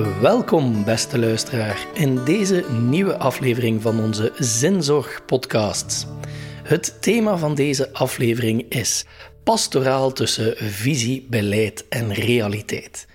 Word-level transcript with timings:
Welkom, 0.00 0.84
beste 0.84 1.18
luisteraar, 1.18 1.86
in 1.94 2.24
deze 2.24 2.64
nieuwe 2.70 3.16
aflevering 3.16 3.82
van 3.82 4.00
onze 4.00 4.32
Zinzorg-podcasts. 4.38 6.06
Het 6.62 7.02
thema 7.02 7.36
van 7.36 7.54
deze 7.54 7.92
aflevering 7.92 8.68
is 8.68 9.04
pastoraal 9.44 10.12
tussen 10.12 10.56
visie, 10.56 11.26
beleid 11.30 11.88
en 11.88 12.12
realiteit. 12.12 13.06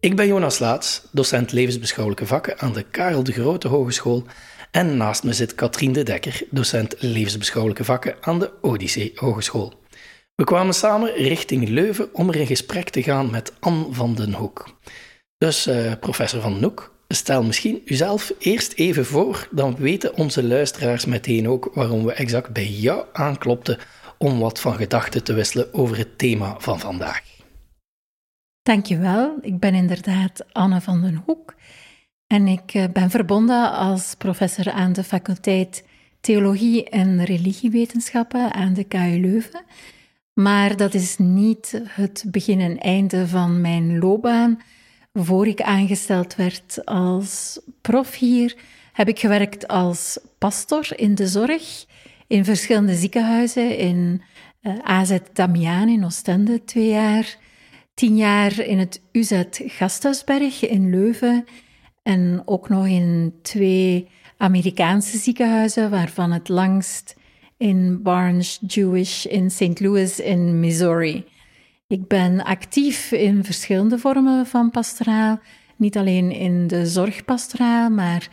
Ik 0.00 0.16
ben 0.16 0.26
Jonas 0.26 0.58
Laats, 0.58 1.08
docent 1.12 1.52
levensbeschouwelijke 1.52 2.26
vakken 2.26 2.58
aan 2.58 2.72
de 2.72 2.82
Karel 2.82 3.24
de 3.24 3.32
Grote 3.32 3.68
Hogeschool 3.68 4.24
en 4.70 4.96
naast 4.96 5.24
me 5.24 5.32
zit 5.32 5.54
Katrien 5.54 5.92
de 5.92 6.02
Dekker, 6.02 6.42
docent 6.50 6.94
levensbeschouwelijke 6.98 7.84
vakken 7.84 8.16
aan 8.20 8.38
de 8.38 8.50
Odyssee 8.60 9.12
Hogeschool. 9.14 9.72
We 10.34 10.44
kwamen 10.44 10.74
samen 10.74 11.14
richting 11.14 11.68
Leuven 11.68 12.14
om 12.14 12.28
er 12.28 12.36
in 12.36 12.46
gesprek 12.46 12.88
te 12.88 13.02
gaan 13.02 13.30
met 13.30 13.52
Anne 13.60 13.86
van 13.90 14.14
den 14.14 14.32
Hoek. 14.34 14.66
Dus 15.38 15.66
uh, 15.66 15.92
professor 16.00 16.40
Van 16.40 16.60
Noek, 16.60 16.94
stel 17.08 17.42
misschien 17.42 17.82
uzelf 17.84 18.32
eerst 18.38 18.72
even 18.72 19.06
voor, 19.06 19.48
dan 19.50 19.76
weten 19.76 20.16
onze 20.16 20.44
luisteraars 20.44 21.04
meteen 21.04 21.48
ook 21.48 21.70
waarom 21.74 22.04
we 22.04 22.12
exact 22.12 22.52
bij 22.52 22.66
jou 22.66 23.06
aanklopten 23.12 23.78
om 24.16 24.38
wat 24.38 24.60
van 24.60 24.74
gedachten 24.74 25.24
te 25.24 25.32
wisselen 25.32 25.74
over 25.74 25.96
het 25.96 26.18
thema 26.18 26.54
van 26.58 26.80
vandaag. 26.80 27.22
Dankjewel, 28.62 29.38
ik 29.40 29.58
ben 29.58 29.74
inderdaad 29.74 30.44
Anne 30.52 30.80
van 30.80 31.00
den 31.00 31.22
Hoek 31.26 31.54
en 32.26 32.46
ik 32.46 32.74
eh, 32.74 32.84
ben 32.92 33.10
verbonden 33.10 33.72
als 33.72 34.14
professor 34.14 34.72
aan 34.72 34.92
de 34.92 35.04
faculteit 35.04 35.84
Theologie 36.20 36.88
en 36.88 37.24
Religiewetenschappen 37.24 38.52
aan 38.52 38.74
de 38.74 38.84
KU 38.84 39.20
Leuven. 39.20 39.62
Maar 40.32 40.76
dat 40.76 40.94
is 40.94 41.16
niet 41.18 41.82
het 41.86 42.24
begin 42.26 42.60
en 42.60 42.78
einde 42.78 43.26
van 43.28 43.60
mijn 43.60 43.98
loopbaan. 43.98 44.58
Voor 45.20 45.46
ik 45.46 45.62
aangesteld 45.62 46.36
werd 46.36 46.84
als 46.84 47.60
prof 47.80 48.14
hier, 48.14 48.56
heb 48.92 49.08
ik 49.08 49.18
gewerkt 49.18 49.68
als 49.68 50.18
pastor 50.38 50.98
in 50.98 51.14
de 51.14 51.26
zorg 51.26 51.86
in 52.26 52.44
verschillende 52.44 52.94
ziekenhuizen. 52.94 53.76
In 53.76 54.22
eh, 54.60 54.78
AZ 54.82 55.18
Damiaan 55.32 55.88
in 55.88 56.04
Oostende 56.04 56.64
twee 56.64 56.88
jaar, 56.88 57.36
tien 57.94 58.16
jaar 58.16 58.58
in 58.58 58.78
het 58.78 59.00
UZ 59.12 59.42
Gasthuisberg 59.50 60.68
in 60.68 60.90
Leuven 60.90 61.44
en 62.02 62.42
ook 62.44 62.68
nog 62.68 62.86
in 62.86 63.34
twee 63.42 64.08
Amerikaanse 64.36 65.18
ziekenhuizen, 65.18 65.90
waarvan 65.90 66.32
het 66.32 66.48
langst 66.48 67.16
in 67.56 68.02
Barnes 68.02 68.58
Jewish 68.66 69.24
in 69.24 69.50
St. 69.50 69.80
Louis 69.80 70.20
in 70.20 70.60
Missouri. 70.60 71.24
Ik 71.90 72.08
ben 72.08 72.44
actief 72.44 73.12
in 73.12 73.44
verschillende 73.44 73.98
vormen 73.98 74.46
van 74.46 74.70
pastoraal. 74.70 75.40
Niet 75.76 75.96
alleen 75.96 76.32
in 76.32 76.66
de 76.66 76.86
zorgpastoraal, 76.86 77.90
maar 77.90 78.28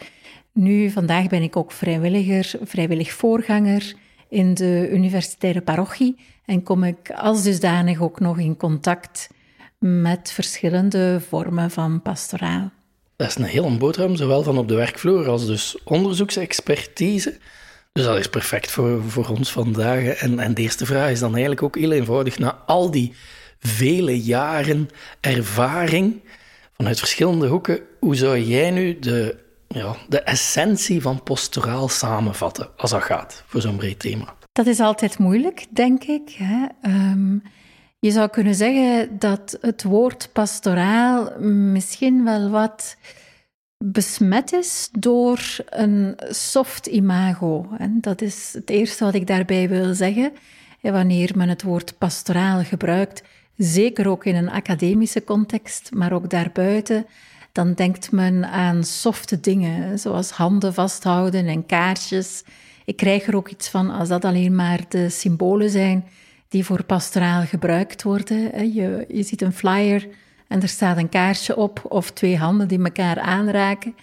nu, 0.52 0.90
vandaag 0.90 1.28
ben 1.28 1.42
ik 1.42 1.56
ook 1.56 1.72
vrijwilliger, 1.72 2.52
vrijwillig 2.62 3.12
voorganger 3.12 3.94
in 4.30 4.54
de 4.54 4.90
universitaire 4.92 5.62
parochie 5.62 6.16
en 6.46 6.64
kom 6.64 6.84
ik 6.84 7.12
als 7.12 7.44
dusdanig 7.44 8.02
ook 8.02 8.20
nog 8.20 8.40
in 8.40 8.58
contact 8.58 9.30
met 9.80 10.32
verschillende 10.32 11.22
vormen 11.28 11.72
van 11.72 12.02
pastoraal. 12.02 12.72
Dat 13.16 13.28
is 13.28 13.36
een 13.36 13.44
hele 13.44 13.78
boterham, 13.78 14.16
zowel 14.16 14.44
van 14.44 14.58
op 14.58 14.68
de 14.68 14.76
werkvloer 14.76 15.30
als 15.30 15.46
dus 15.46 15.78
onderzoeksexpertise. 15.84 17.38
Dus 17.92 18.04
dat 18.04 18.18
is 18.18 18.30
perfect 18.30 18.72
voor, 18.72 19.04
voor 19.04 19.28
ons 19.28 19.52
vandaag. 19.52 20.04
En, 20.04 20.40
en 20.40 20.54
de 20.54 20.62
eerste 20.62 20.86
vraag 20.86 21.10
is 21.10 21.20
dan 21.20 21.32
eigenlijk 21.32 21.64
ook 21.64 21.78
heel 21.78 21.92
eenvoudig. 21.92 22.40
Na 22.40 22.64
al 22.66 22.92
die 22.92 23.14
vele 23.66 24.22
jaren 24.22 24.90
ervaring 25.20 26.22
vanuit 26.74 27.00
verschillende 27.00 27.48
hoeken, 27.48 27.80
hoe 28.00 28.16
zou 28.16 28.40
jij 28.40 28.72
nu 28.72 29.00
de, 29.00 29.38
ja, 29.68 29.96
de 30.10 30.20
essentie 30.20 31.02
van 31.02 31.24
pastoraal 31.24 31.90
samenvatten 31.90 32.70
als 32.78 32.92
dat 32.92 33.04
gaat 33.04 33.44
voor 33.48 33.62
zo'n 33.62 33.76
breed 33.76 34.00
thema? 34.00 34.36
Dat 34.52 34.68
is 34.68 34.80
altijd 34.80 35.18
moeilijk, 35.18 35.66
denk 35.70 36.04
ik. 36.04 36.30
Hè? 36.30 36.66
Um, 36.82 37.44
je 38.00 38.12
zou 38.12 38.30
kunnen 38.30 38.56
zeggen 38.56 39.20
dat 39.20 39.58
het 39.62 39.84
woord 39.84 40.30
pastoraal 40.34 41.40
misschien 41.72 42.24
wel 42.24 42.50
wat 42.50 42.96
besmet 43.78 44.54
is 44.54 44.90
door 44.92 45.40
een 45.66 46.18
soft 46.30 46.86
imago. 46.86 47.70
En 47.78 47.98
dat 48.02 48.22
is 48.22 48.52
het 48.54 48.70
eerste 48.70 49.04
wat 49.04 49.14
ik 49.14 49.28
daarbij 49.28 49.70
wil 49.70 49.94
zeggen. 49.94 50.34
wanneer 50.82 51.32
men 51.36 51.50
het 51.50 51.64
woord 51.64 51.98
pastoraal 51.98 52.64
gebruikt, 52.64 53.24
zeker 53.58 54.10
ook 54.10 54.26
in 54.26 54.36
een 54.36 54.50
academische 54.50 55.24
context, 55.24 55.90
maar 55.94 56.14
ook 56.14 56.30
daarbuiten, 56.30 57.06
dan 57.52 57.74
denkt 57.74 58.12
men 58.12 58.50
aan 58.50 58.84
softe 58.84 59.40
dingen, 59.40 60.00
zoals 60.00 60.32
handen 60.32 60.74
vasthouden 60.74 61.48
en 61.48 61.66
kaarsjes. 61.66 62.44
Ik 62.86 62.96
krijg 62.96 63.28
er 63.28 63.36
ook 63.36 63.50
iets 63.50 63.70
van 63.70 63.90
als 63.90 64.10
dat 64.10 64.26
alleen 64.26 64.56
maar 64.56 64.80
de 64.90 65.10
symbolen 65.10 65.70
zijn 65.70 66.06
die 66.48 66.66
voor 66.66 66.84
pastoraal 66.84 67.46
gebruikt 67.46 68.04
worden. 68.04 68.74
Je, 68.74 69.06
ziet 69.24 69.42
een 69.42 69.54
flyer 69.54 70.08
en 70.48 70.62
er 70.62 70.68
staat 70.68 70.98
een 70.98 71.10
kaarsje 71.10 71.56
op 71.56 71.86
of 71.90 72.12
twee 72.12 72.38
handen 72.38 72.68
die 72.68 72.84
elkaar 72.84 73.20
aanraken. 73.20 73.96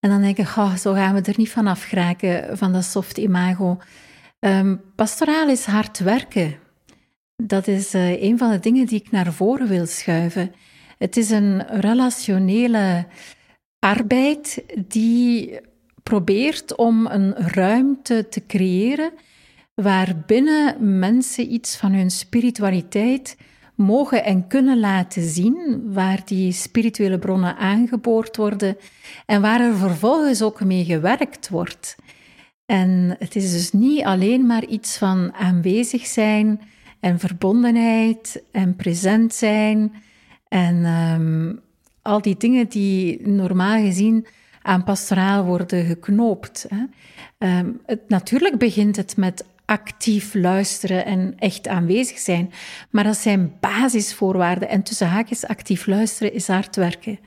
En 0.00 0.10
dan 0.10 0.20
denk 0.20 0.38
ik, 0.38 0.46
oh, 0.56 0.74
zo 0.74 0.92
gaan 0.92 1.14
we 1.14 1.20
er 1.20 1.34
niet 1.36 1.50
van 1.50 1.66
afgeraken, 1.66 2.58
van 2.58 2.72
dat 2.72 2.84
soft 2.84 3.18
imago. 3.18 3.78
Um, 4.40 4.80
pastoraal 4.94 5.48
is 5.48 5.64
hard 5.64 5.98
werken. 5.98 6.56
Dat 7.36 7.66
is 7.66 7.94
uh, 7.94 8.22
een 8.22 8.38
van 8.38 8.50
de 8.50 8.58
dingen 8.58 8.86
die 8.86 9.00
ik 9.00 9.10
naar 9.10 9.32
voren 9.32 9.68
wil 9.68 9.86
schuiven. 9.86 10.54
Het 10.98 11.16
is 11.16 11.30
een 11.30 11.66
relationele 11.80 13.06
arbeid 13.78 14.64
die 14.88 15.60
probeert 16.02 16.76
om 16.76 17.06
een 17.06 17.34
ruimte 17.34 18.28
te 18.28 18.46
creëren 18.46 19.12
waarbinnen 19.74 20.98
mensen 20.98 21.52
iets 21.52 21.76
van 21.76 21.92
hun 21.92 22.10
spiritualiteit 22.10 23.36
mogen 23.74 24.24
en 24.24 24.46
kunnen 24.46 24.80
laten 24.80 25.22
zien, 25.22 25.82
waar 25.92 26.22
die 26.24 26.52
spirituele 26.52 27.18
bronnen 27.18 27.56
aangeboord 27.56 28.36
worden 28.36 28.76
en 29.26 29.40
waar 29.40 29.60
er 29.60 29.76
vervolgens 29.76 30.42
ook 30.42 30.64
mee 30.64 30.84
gewerkt 30.84 31.48
wordt. 31.48 31.96
En 32.66 33.16
het 33.18 33.36
is 33.36 33.52
dus 33.52 33.72
niet 33.72 34.04
alleen 34.04 34.46
maar 34.46 34.64
iets 34.64 34.98
van 34.98 35.32
aanwezig 35.34 36.06
zijn 36.06 36.60
en 37.04 37.18
verbondenheid 37.18 38.42
en 38.52 38.76
present 38.76 39.34
zijn 39.34 39.92
en 40.48 40.84
um, 40.84 41.60
al 42.02 42.22
die 42.22 42.36
dingen 42.36 42.68
die 42.68 43.28
normaal 43.28 43.80
gezien 43.80 44.26
aan 44.62 44.84
pastoraal 44.84 45.44
worden 45.44 45.84
geknoopt. 45.84 46.66
Hè. 46.68 46.84
Het, 47.86 48.08
natuurlijk 48.08 48.58
begint 48.58 48.96
het 48.96 49.16
met 49.16 49.44
actief 49.64 50.34
luisteren 50.34 51.04
en 51.04 51.34
echt 51.38 51.68
aanwezig 51.68 52.18
zijn. 52.18 52.52
Maar 52.90 53.04
dat 53.04 53.16
zijn 53.16 53.52
basisvoorwaarden. 53.60 54.68
En 54.68 54.82
tussen 54.82 55.08
haakjes 55.08 55.46
actief 55.46 55.86
luisteren 55.86 56.32
is 56.32 56.46
hard 56.46 56.76
werken. 56.76 57.18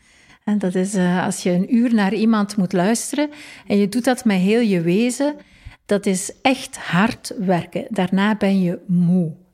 En 0.43 0.57
dat 0.57 0.75
is 0.75 0.95
uh, 0.95 1.25
als 1.25 1.43
je 1.43 1.51
een 1.51 1.75
uur 1.75 1.93
naar 1.93 2.13
iemand 2.13 2.57
moet 2.57 2.73
luisteren 2.73 3.29
en 3.67 3.77
je 3.77 3.89
doet 3.89 4.03
dat 4.03 4.25
met 4.25 4.39
heel 4.39 4.61
je 4.61 4.81
wezen, 4.81 5.35
dat 5.85 6.05
is 6.05 6.31
echt 6.41 6.77
hard 6.77 7.33
werken. 7.39 7.85
Daarna 7.89 8.35
ben 8.35 8.61
je 8.61 8.79
moe. 8.87 9.45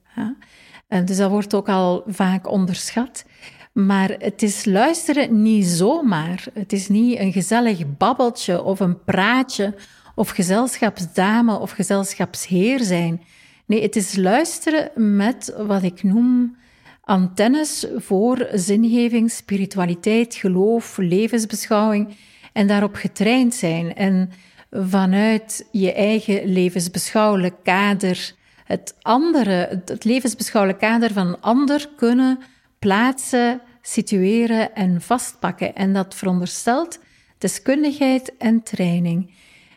En 0.87 1.05
dus 1.05 1.17
dat 1.17 1.29
wordt 1.29 1.53
ook 1.53 1.69
al 1.69 2.03
vaak 2.07 2.49
onderschat. 2.49 3.25
Maar 3.73 4.09
het 4.09 4.41
is 4.41 4.65
luisteren 4.65 5.41
niet 5.41 5.65
zomaar. 5.65 6.45
Het 6.53 6.73
is 6.73 6.87
niet 6.87 7.19
een 7.19 7.31
gezellig 7.31 7.97
babbeltje 7.97 8.63
of 8.63 8.79
een 8.79 9.03
praatje 9.03 9.75
of 10.15 10.29
gezelschapsdame 10.29 11.59
of 11.59 11.71
gezelschapsheer 11.71 12.79
zijn. 12.79 13.21
Nee, 13.65 13.81
het 13.81 13.95
is 13.95 14.15
luisteren 14.15 15.17
met 15.17 15.53
wat 15.57 15.83
ik 15.83 16.03
noem 16.03 16.57
antennes 17.01 17.87
voor 17.95 18.47
zingeving, 18.53 19.31
spiritualiteit, 19.31 20.35
geloof, 20.35 20.97
levensbeschouwing 20.97 22.15
en 22.53 22.67
daarop 22.67 22.95
getraind 22.95 23.53
zijn. 23.53 23.95
En 23.95 24.29
vanuit 24.71 25.67
je 25.71 25.93
eigen 25.93 26.45
levensbeschouwelijk 26.45 27.55
kader 27.63 28.35
het 28.63 28.95
andere, 29.01 29.81
het 29.85 30.03
levensbeschouwelijk 30.03 30.81
kader 30.81 31.13
van 31.13 31.27
een 31.27 31.41
ander 31.41 31.89
kunnen 31.95 32.39
plaatsen, 32.79 33.61
situeren 33.81 34.75
en 34.75 35.01
vastpakken. 35.01 35.75
En 35.75 35.93
dat 35.93 36.15
veronderstelt 36.15 36.99
deskundigheid 37.37 38.37
en 38.37 38.63
training. 38.63 39.33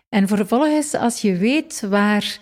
En 0.08 0.28
vervolgens, 0.28 0.94
als 0.94 1.20
je 1.20 1.36
weet 1.36 1.80
waar 1.80 2.38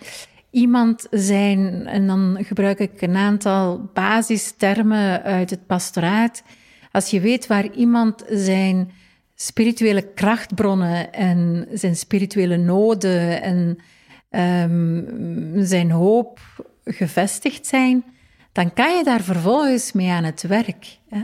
iemand 0.51 1.07
zijn, 1.11 1.87
en 1.87 2.07
dan 2.07 2.37
gebruik 2.39 2.79
ik 2.79 3.01
een 3.01 3.15
aantal 3.15 3.89
basistermen 3.93 5.23
uit 5.23 5.49
het 5.49 5.65
pastoraat, 5.65 6.43
als 6.91 7.09
je 7.09 7.19
weet 7.19 7.47
waar 7.47 7.71
iemand 7.71 8.23
zijn 8.29 8.91
spirituele 9.35 10.13
krachtbronnen 10.13 11.13
en 11.13 11.67
zijn 11.73 11.95
spirituele 11.95 12.57
noden 12.57 13.41
en 13.41 13.77
um, 14.37 15.53
zijn 15.65 15.91
hoop 15.91 16.39
gevestigd 16.83 17.67
zijn, 17.67 18.03
dan 18.51 18.73
kan 18.73 18.97
je 18.97 19.03
daar 19.03 19.21
vervolgens 19.21 19.91
mee 19.91 20.09
aan 20.09 20.23
het 20.23 20.41
werk. 20.41 20.99
Hè? 21.09 21.21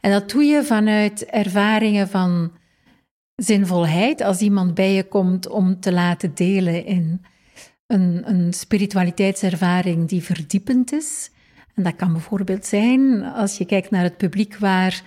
En 0.00 0.10
dat 0.10 0.30
doe 0.30 0.44
je 0.44 0.64
vanuit 0.64 1.24
ervaringen 1.24 2.08
van 2.08 2.52
zinvolheid 3.34 4.20
als 4.20 4.40
iemand 4.40 4.74
bij 4.74 4.92
je 4.92 5.04
komt 5.04 5.48
om 5.48 5.80
te 5.80 5.92
laten 5.92 6.34
delen 6.34 6.84
in 6.84 7.24
een, 7.86 8.22
een 8.24 8.52
spiritualiteitservaring 8.52 10.08
die 10.08 10.22
verdiepend 10.22 10.92
is. 10.92 11.30
En 11.74 11.82
dat 11.82 11.96
kan 11.96 12.12
bijvoorbeeld 12.12 12.66
zijn 12.66 13.22
als 13.22 13.58
je 13.58 13.64
kijkt 13.64 13.90
naar 13.90 14.02
het 14.02 14.16
publiek 14.16 14.56
waar 14.56 15.02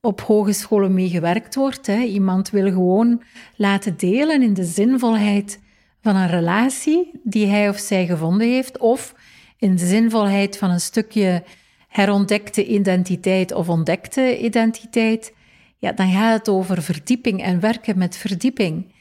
op 0.00 0.20
hogescholen 0.20 0.94
mee 0.94 1.08
gewerkt 1.08 1.54
wordt. 1.54 1.86
Hè. 1.86 2.02
Iemand 2.02 2.50
wil 2.50 2.70
gewoon 2.72 3.22
laten 3.56 3.96
delen 3.96 4.42
in 4.42 4.54
de 4.54 4.64
zinvolheid 4.64 5.60
van 6.02 6.16
een 6.16 6.28
relatie 6.28 7.10
die 7.22 7.46
hij 7.46 7.68
of 7.68 7.78
zij 7.78 8.06
gevonden 8.06 8.48
heeft, 8.48 8.78
of 8.78 9.14
in 9.58 9.76
de 9.76 9.86
zinvolheid 9.86 10.58
van 10.58 10.70
een 10.70 10.80
stukje 10.80 11.42
herontdekte 11.88 12.66
identiteit 12.66 13.52
of 13.52 13.68
ontdekte 13.68 14.38
identiteit, 14.38 15.32
ja, 15.78 15.92
dan 15.92 16.12
gaat 16.12 16.38
het 16.38 16.48
over 16.48 16.82
verdieping 16.82 17.42
en 17.42 17.60
werken 17.60 17.98
met 17.98 18.16
verdieping. 18.16 18.92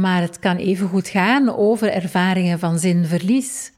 Maar 0.00 0.20
het 0.20 0.38
kan 0.38 0.56
even 0.56 0.88
goed 0.88 1.08
gaan 1.08 1.56
over 1.56 1.92
ervaringen 1.92 2.58
van 2.58 2.78
zinverlies. 2.78 3.72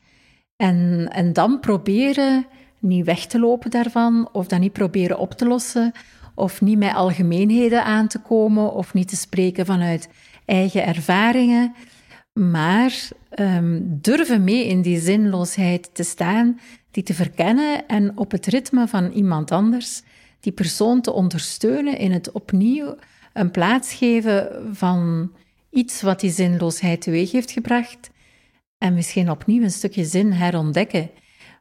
En, 0.56 1.08
en 1.12 1.32
dan 1.32 1.60
proberen 1.60 2.46
niet 2.78 3.04
weg 3.04 3.26
te 3.26 3.38
lopen 3.38 3.70
daarvan, 3.70 4.28
of 4.32 4.46
dat 4.46 4.60
niet 4.60 4.72
proberen 4.72 5.18
op 5.18 5.32
te 5.32 5.46
lossen, 5.46 5.92
of 6.34 6.60
niet 6.60 6.78
met 6.78 6.94
algemeenheden 6.94 7.84
aan 7.84 8.08
te 8.08 8.18
komen, 8.18 8.72
of 8.72 8.94
niet 8.94 9.08
te 9.08 9.16
spreken 9.16 9.66
vanuit 9.66 10.08
eigen 10.44 10.86
ervaringen, 10.86 11.74
maar 12.38 13.08
um, 13.40 13.98
durven 14.00 14.44
mee 14.44 14.66
in 14.66 14.82
die 14.82 15.00
zinloosheid 15.00 15.90
te 15.92 16.02
staan, 16.02 16.60
die 16.90 17.02
te 17.02 17.14
verkennen 17.14 17.86
en 17.86 18.18
op 18.18 18.30
het 18.30 18.46
ritme 18.46 18.88
van 18.88 19.10
iemand 19.10 19.50
anders, 19.50 20.02
die 20.40 20.52
persoon 20.52 21.00
te 21.00 21.12
ondersteunen 21.12 21.98
in 21.98 22.12
het 22.12 22.32
opnieuw 22.32 22.96
een 23.32 23.50
plaats 23.50 23.94
geven 23.94 24.68
van 24.76 25.32
iets 25.70 26.02
wat 26.02 26.20
die 26.20 26.30
zinloosheid 26.30 27.00
teweeg 27.00 27.32
heeft 27.32 27.50
gebracht 27.50 28.10
en 28.78 28.94
misschien 28.94 29.30
opnieuw 29.30 29.62
een 29.62 29.70
stukje 29.70 30.04
zin 30.04 30.32
herontdekken. 30.32 31.10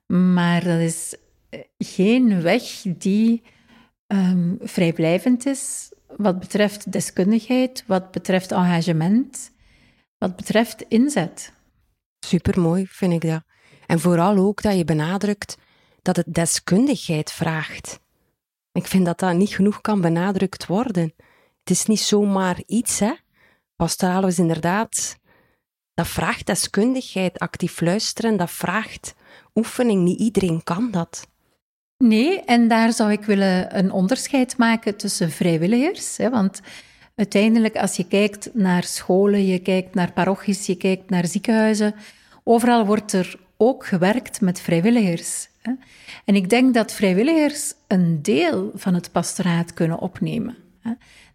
Maar 0.05 0.63
dat 0.63 0.79
is 0.79 1.15
eh, 1.49 1.59
geen 1.77 2.41
weg 2.41 2.63
die 2.97 3.41
um, 4.07 4.57
vrijblijvend 4.61 5.45
is 5.45 5.91
wat 6.17 6.39
betreft 6.39 6.91
deskundigheid, 6.91 7.83
wat 7.87 8.11
betreft 8.11 8.51
engagement, 8.51 9.51
wat 10.17 10.35
betreft 10.35 10.81
inzet. 10.81 11.53
Supermooi, 12.19 12.87
vind 12.87 13.13
ik 13.13 13.29
dat. 13.29 13.43
En 13.85 13.99
vooral 13.99 14.37
ook 14.37 14.61
dat 14.61 14.77
je 14.77 14.83
benadrukt 14.83 15.57
dat 16.01 16.15
het 16.15 16.33
deskundigheid 16.33 17.31
vraagt. 17.31 17.99
Ik 18.71 18.87
vind 18.87 19.05
dat 19.05 19.19
dat 19.19 19.35
niet 19.35 19.55
genoeg 19.55 19.81
kan 19.81 20.01
benadrukt 20.01 20.65
worden. 20.65 21.13
Het 21.59 21.69
is 21.69 21.85
niet 21.85 21.99
zomaar 21.99 22.61
iets, 22.65 22.99
hè. 22.99 23.13
Pastoraal 23.75 24.27
is 24.27 24.39
inderdaad... 24.39 25.17
Dat 25.93 26.07
vraagt 26.07 26.45
deskundigheid, 26.45 27.39
actief 27.39 27.81
luisteren, 27.81 28.37
dat 28.37 28.51
vraagt 28.51 29.15
oefening. 29.55 30.03
Niet 30.03 30.19
iedereen 30.19 30.63
kan 30.63 30.91
dat. 30.91 31.27
Nee, 31.97 32.41
en 32.41 32.67
daar 32.67 32.93
zou 32.93 33.11
ik 33.11 33.23
willen 33.23 33.77
een 33.77 33.91
onderscheid 33.91 34.57
maken 34.57 34.97
tussen 34.97 35.31
vrijwilligers. 35.31 36.17
Hè, 36.17 36.29
want 36.29 36.61
uiteindelijk, 37.17 37.75
als 37.77 37.95
je 37.95 38.07
kijkt 38.07 38.49
naar 38.53 38.83
scholen, 38.83 39.45
je 39.45 39.59
kijkt 39.59 39.95
naar 39.95 40.11
parochies, 40.11 40.65
je 40.65 40.75
kijkt 40.75 41.09
naar 41.09 41.27
ziekenhuizen, 41.27 41.95
overal 42.43 42.85
wordt 42.85 43.13
er 43.13 43.39
ook 43.57 43.85
gewerkt 43.85 44.41
met 44.41 44.59
vrijwilligers. 44.59 45.49
En 46.25 46.35
ik 46.35 46.49
denk 46.49 46.73
dat 46.73 46.93
vrijwilligers 46.93 47.73
een 47.87 48.21
deel 48.21 48.71
van 48.75 48.93
het 48.93 49.11
pastoraat 49.11 49.73
kunnen 49.73 49.99
opnemen. 49.99 50.57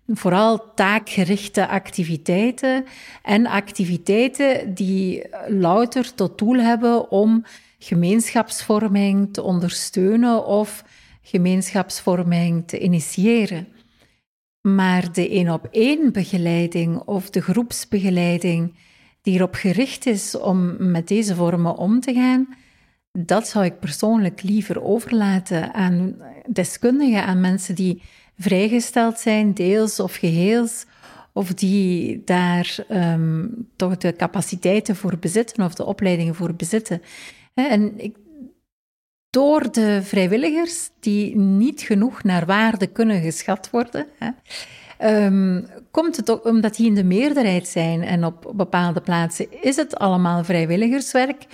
Vooral 0.07 0.75
taakgerichte 0.75 1.69
activiteiten 1.69 2.85
en 3.23 3.47
activiteiten 3.47 4.75
die 4.75 5.27
louter 5.47 6.15
tot 6.15 6.39
doel 6.39 6.57
hebben 6.57 7.11
om 7.11 7.45
gemeenschapsvorming 7.79 9.33
te 9.33 9.43
ondersteunen 9.43 10.47
of 10.47 10.85
gemeenschapsvorming 11.23 12.69
te 12.69 12.79
initiëren. 12.79 13.69
Maar 14.63 15.13
de 15.13 15.29
één 15.29 15.53
op 15.53 15.69
één 15.71 16.13
begeleiding 16.13 16.99
of 16.99 17.31
de 17.31 17.41
groepsbegeleiding 17.41 18.75
die 19.23 19.35
erop 19.35 19.55
gericht 19.55 20.07
is 20.07 20.35
om 20.35 20.91
met 20.91 21.09
deze 21.09 21.35
vormen 21.35 21.77
om 21.77 22.01
te 22.01 22.13
gaan, 22.13 22.49
dat 23.13 23.49
zou 23.49 23.65
ik 23.65 23.79
persoonlijk 23.79 24.43
liever 24.43 24.83
overlaten 24.83 25.75
aan 25.75 26.17
deskundigen, 26.47 27.25
aan 27.25 27.41
mensen 27.41 27.75
die 27.75 28.03
vrijgesteld 28.39 29.19
zijn, 29.19 29.55
deels 29.55 30.01
of 30.01 30.15
geheels, 30.15 30.87
of 31.33 31.55
die 31.55 32.23
daar 32.25 32.77
um, 32.91 33.69
toch 33.77 33.97
de 33.97 34.17
capaciteiten 34.17 34.97
voor 34.97 35.19
bezitten 35.19 35.65
of 35.65 35.75
de 35.75 35.85
opleidingen 35.85 36.35
voor 36.35 36.55
bezitten. 36.55 37.03
En 37.55 37.93
ik, 37.97 38.17
door 39.33 39.73
de 39.73 40.01
vrijwilligers 40.03 40.91
die 41.01 41.37
niet 41.37 41.81
genoeg 41.81 42.23
naar 42.23 42.47
waarde 42.47 42.87
kunnen 42.87 43.23
geschat 43.23 43.71
worden, 43.71 44.07
hè, 44.19 44.31
um, 45.25 45.67
komt 45.91 46.17
het 46.17 46.31
ook 46.31 46.45
omdat 46.45 46.77
die 46.77 46.87
in 46.87 46.95
de 46.95 47.05
meerderheid 47.05 47.69
zijn 47.69 48.03
en 48.03 48.25
op 48.25 48.53
bepaalde 48.55 49.01
plaatsen 49.01 49.63
is 49.63 49.77
het 49.77 49.97
allemaal 49.97 50.45
vrijwilligerswerk, 50.45 51.47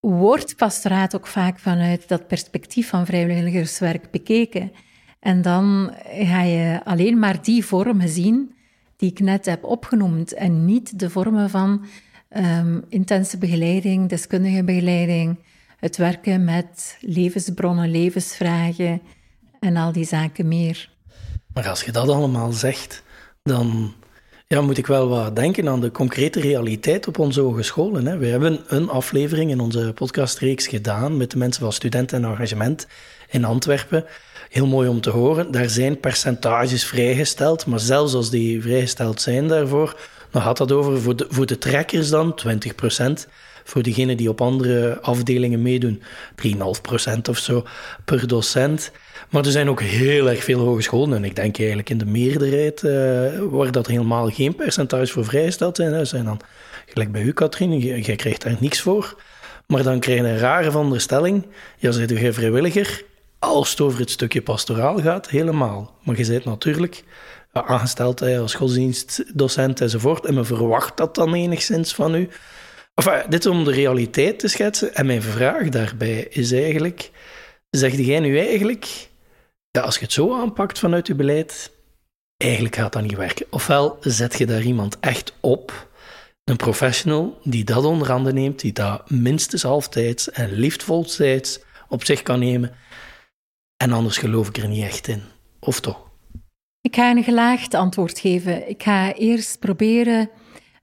wordt 0.00 0.56
pastoraat 0.56 1.16
ook 1.16 1.26
vaak 1.26 1.58
vanuit 1.58 2.08
dat 2.08 2.26
perspectief 2.26 2.88
van 2.88 3.06
vrijwilligerswerk 3.06 4.10
bekeken. 4.10 4.72
En 5.20 5.42
dan 5.42 5.92
ga 6.04 6.42
je 6.42 6.80
alleen 6.84 7.18
maar 7.18 7.42
die 7.42 7.64
vormen 7.64 8.08
zien 8.08 8.54
die 8.96 9.10
ik 9.10 9.20
net 9.20 9.46
heb 9.46 9.64
opgenoemd 9.64 10.34
en 10.34 10.64
niet 10.64 10.98
de 10.98 11.10
vormen 11.10 11.50
van 11.50 11.84
um, 12.36 12.84
intense 12.88 13.38
begeleiding, 13.38 14.08
deskundige 14.08 14.64
begeleiding, 14.64 15.38
het 15.80 15.96
werken 15.96 16.44
met 16.44 16.98
levensbronnen, 17.00 17.90
levensvragen 17.90 19.02
en 19.60 19.76
al 19.76 19.92
die 19.92 20.04
zaken 20.04 20.48
meer. 20.48 20.90
Maar 21.52 21.68
als 21.68 21.84
je 21.84 21.92
dat 21.92 22.08
allemaal 22.08 22.52
zegt, 22.52 23.02
dan 23.42 23.94
ja, 24.46 24.60
moet 24.60 24.78
ik 24.78 24.86
wel 24.86 25.08
wat 25.08 25.36
denken 25.36 25.68
aan 25.68 25.80
de 25.80 25.90
concrete 25.90 26.40
realiteit 26.40 27.08
op 27.08 27.18
onze 27.18 27.40
hogescholen. 27.40 28.06
Hè. 28.06 28.16
We 28.16 28.26
hebben 28.26 28.60
een 28.66 28.88
aflevering 28.88 29.50
in 29.50 29.60
onze 29.60 29.92
podcastreeks 29.94 30.66
gedaan 30.66 31.16
met 31.16 31.30
de 31.30 31.38
mensen 31.38 31.62
van 31.62 31.72
Studenten 31.72 32.24
en 32.24 32.30
Engagement 32.30 32.86
in 33.28 33.44
Antwerpen. 33.44 34.04
Heel 34.48 34.66
mooi 34.66 34.88
om 34.88 35.00
te 35.00 35.10
horen. 35.10 35.50
Daar 35.50 35.68
zijn 35.68 36.00
percentages 36.00 36.84
vrijgesteld, 36.84 37.66
maar 37.66 37.80
zelfs 37.80 38.14
als 38.14 38.30
die 38.30 38.62
vrijgesteld 38.62 39.20
zijn 39.20 39.48
daarvoor, 39.48 40.00
dan 40.30 40.42
gaat 40.42 40.56
dat 40.56 40.72
over 40.72 41.00
voor 41.00 41.16
de, 41.16 41.26
voor 41.28 41.46
de 41.46 41.58
trekkers 41.58 42.08
dan 42.08 42.40
20%. 42.46 43.28
Voor 43.68 43.82
diegenen 43.82 44.16
die 44.16 44.28
op 44.28 44.40
andere 44.40 45.00
afdelingen 45.00 45.62
meedoen, 45.62 46.02
3,5% 46.46 46.58
of 47.28 47.38
zo 47.38 47.64
per 48.04 48.28
docent. 48.28 48.90
Maar 49.30 49.44
er 49.44 49.50
zijn 49.50 49.68
ook 49.68 49.80
heel 49.80 50.30
erg 50.30 50.44
veel 50.44 50.58
hogescholen, 50.58 51.16
en 51.16 51.24
ik 51.24 51.36
denk 51.36 51.58
eigenlijk 51.58 51.90
in 51.90 51.98
de 51.98 52.06
meerderheid, 52.06 52.82
uh, 52.82 52.90
waar 53.50 53.72
dat 53.72 53.86
helemaal 53.86 54.30
geen 54.30 54.54
percentage 54.54 55.12
voor 55.12 55.24
vrijgesteld 55.24 55.76
zijn. 55.76 55.92
Dat 55.92 56.08
zijn 56.08 56.24
dan, 56.24 56.40
gelijk 56.86 57.12
bij 57.12 57.22
u, 57.22 57.32
Katrien, 57.32 57.78
jij 57.78 58.16
krijgt 58.16 58.42
daar 58.42 58.56
niks 58.60 58.80
voor. 58.80 59.16
Maar 59.66 59.82
dan 59.82 60.00
krijg 60.00 60.20
je 60.20 60.26
een 60.26 60.38
rare 60.38 60.70
veronderstelling. 60.70 61.46
Ja, 61.78 61.90
zit 61.90 62.10
je 62.10 62.32
vrijwilliger? 62.32 63.02
Als 63.38 63.70
het 63.70 63.80
over 63.80 64.00
het 64.00 64.10
stukje 64.10 64.42
pastoraal 64.42 65.00
gaat, 65.00 65.28
helemaal. 65.28 65.94
Maar 66.02 66.18
je 66.18 66.26
bent 66.26 66.44
natuurlijk 66.44 67.04
aangesteld 67.52 68.22
als 68.22 68.54
godsdienstdocent 68.54 69.80
enzovoort. 69.80 70.26
En 70.26 70.34
men 70.34 70.46
verwacht 70.46 70.96
dat 70.96 71.14
dan 71.14 71.34
enigszins 71.34 71.94
van 71.94 72.14
u. 72.14 72.28
Enfin, 72.98 73.30
dit 73.30 73.46
om 73.46 73.64
de 73.64 73.70
realiteit 73.70 74.38
te 74.38 74.48
schetsen. 74.48 74.94
En 74.94 75.06
mijn 75.06 75.22
vraag 75.22 75.68
daarbij 75.68 76.26
is 76.30 76.52
eigenlijk: 76.52 77.10
zeg 77.70 77.96
jij 77.96 78.20
nu 78.20 78.38
eigenlijk, 78.38 79.08
ja, 79.70 79.80
als 79.80 79.94
je 79.94 80.04
het 80.04 80.12
zo 80.12 80.34
aanpakt 80.34 80.78
vanuit 80.78 81.06
je 81.06 81.14
beleid, 81.14 81.70
eigenlijk 82.36 82.76
gaat 82.76 82.92
dat 82.92 83.02
niet 83.02 83.16
werken? 83.16 83.46
Ofwel 83.50 83.98
zet 84.00 84.38
je 84.38 84.46
daar 84.46 84.62
iemand 84.62 84.98
echt 85.00 85.32
op, 85.40 85.88
een 86.44 86.56
professional 86.56 87.38
die 87.44 87.64
dat 87.64 87.84
onder 87.84 88.10
handen 88.10 88.34
neemt, 88.34 88.60
die 88.60 88.72
dat 88.72 89.10
minstens 89.10 89.62
halftijds 89.62 90.30
en 90.30 90.52
liefdvoltijds 90.52 91.60
op 91.88 92.04
zich 92.04 92.22
kan 92.22 92.38
nemen. 92.38 92.74
En 93.76 93.92
anders 93.92 94.18
geloof 94.18 94.48
ik 94.48 94.56
er 94.56 94.68
niet 94.68 94.84
echt 94.84 95.08
in. 95.08 95.22
Of 95.60 95.80
toch? 95.80 96.10
Ik 96.80 96.94
ga 96.94 97.10
een 97.10 97.24
gelaagd 97.24 97.74
antwoord 97.74 98.18
geven. 98.18 98.68
Ik 98.68 98.82
ga 98.82 99.14
eerst 99.14 99.58
proberen 99.58 100.30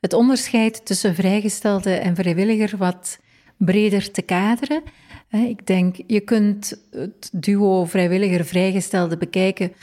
het 0.05 0.13
onderscheid 0.13 0.85
tussen 0.85 1.15
vrijgestelde 1.15 1.93
en 1.93 2.15
vrijwilliger 2.15 2.77
wat 2.77 3.19
breder 3.57 4.11
te 4.11 4.21
kaderen. 4.21 4.83
Ik 5.29 5.67
denk, 5.67 5.95
je 6.07 6.19
kunt 6.19 6.87
het 6.91 7.29
duo 7.31 7.85
vrijwilliger-vrijgestelde 7.85 9.17
bekijken 9.17 9.73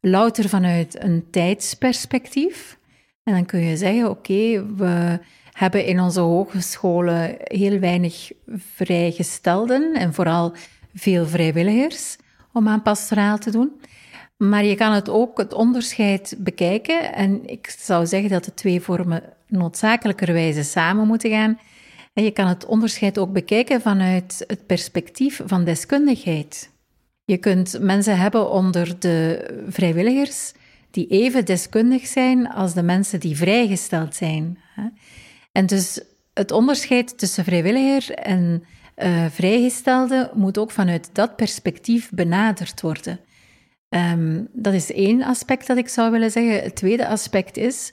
louter 0.00 0.48
vanuit 0.48 1.02
een 1.02 1.24
tijdsperspectief. 1.30 2.78
En 3.22 3.32
dan 3.34 3.46
kun 3.46 3.60
je 3.60 3.76
zeggen, 3.76 4.10
oké, 4.10 4.66
we 4.76 5.18
hebben 5.52 5.84
in 5.84 6.00
onze 6.00 6.20
hogescholen 6.20 7.36
heel 7.38 7.78
weinig 7.78 8.30
vrijgestelden 8.56 9.94
en 9.94 10.14
vooral 10.14 10.52
veel 10.94 11.26
vrijwilligers 11.26 12.16
om 12.52 12.68
aan 12.68 12.82
pastoraal 12.82 13.38
te 13.38 13.50
doen. 13.50 13.80
Maar 14.36 14.64
je 14.64 14.74
kan 14.74 14.92
het 14.92 15.08
ook 15.08 15.38
het 15.38 15.52
onderscheid 15.52 16.34
bekijken. 16.38 17.14
En 17.14 17.48
ik 17.48 17.74
zou 17.78 18.06
zeggen 18.06 18.30
dat 18.30 18.44
de 18.44 18.54
twee 18.54 18.80
vormen 18.80 19.36
noodzakelijkerwijze 19.48 20.62
samen 20.62 21.06
moeten 21.06 21.30
gaan. 21.30 21.58
En 22.12 22.24
je 22.24 22.30
kan 22.30 22.46
het 22.46 22.66
onderscheid 22.66 23.18
ook 23.18 23.32
bekijken 23.32 23.80
vanuit 23.80 24.44
het 24.46 24.66
perspectief 24.66 25.40
van 25.44 25.64
deskundigheid. 25.64 26.70
Je 27.24 27.36
kunt 27.36 27.78
mensen 27.80 28.18
hebben 28.18 28.50
onder 28.50 28.98
de 28.98 29.46
vrijwilligers 29.68 30.52
die 30.90 31.06
even 31.06 31.44
deskundig 31.44 32.06
zijn 32.06 32.48
als 32.48 32.74
de 32.74 32.82
mensen 32.82 33.20
die 33.20 33.36
vrijgesteld 33.36 34.14
zijn. 34.14 34.58
En 35.52 35.66
dus 35.66 36.00
het 36.34 36.50
onderscheid 36.50 37.18
tussen 37.18 37.44
vrijwilliger 37.44 38.14
en 38.14 38.64
uh, 38.96 39.26
vrijgestelde 39.30 40.30
moet 40.34 40.58
ook 40.58 40.70
vanuit 40.70 41.10
dat 41.12 41.36
perspectief 41.36 42.10
benaderd 42.10 42.80
worden. 42.80 43.20
Um, 43.88 44.48
dat 44.52 44.74
is 44.74 44.92
één 44.92 45.22
aspect 45.22 45.66
dat 45.66 45.76
ik 45.76 45.88
zou 45.88 46.10
willen 46.10 46.30
zeggen. 46.30 46.62
Het 46.62 46.76
tweede 46.76 47.08
aspect 47.08 47.56
is, 47.56 47.92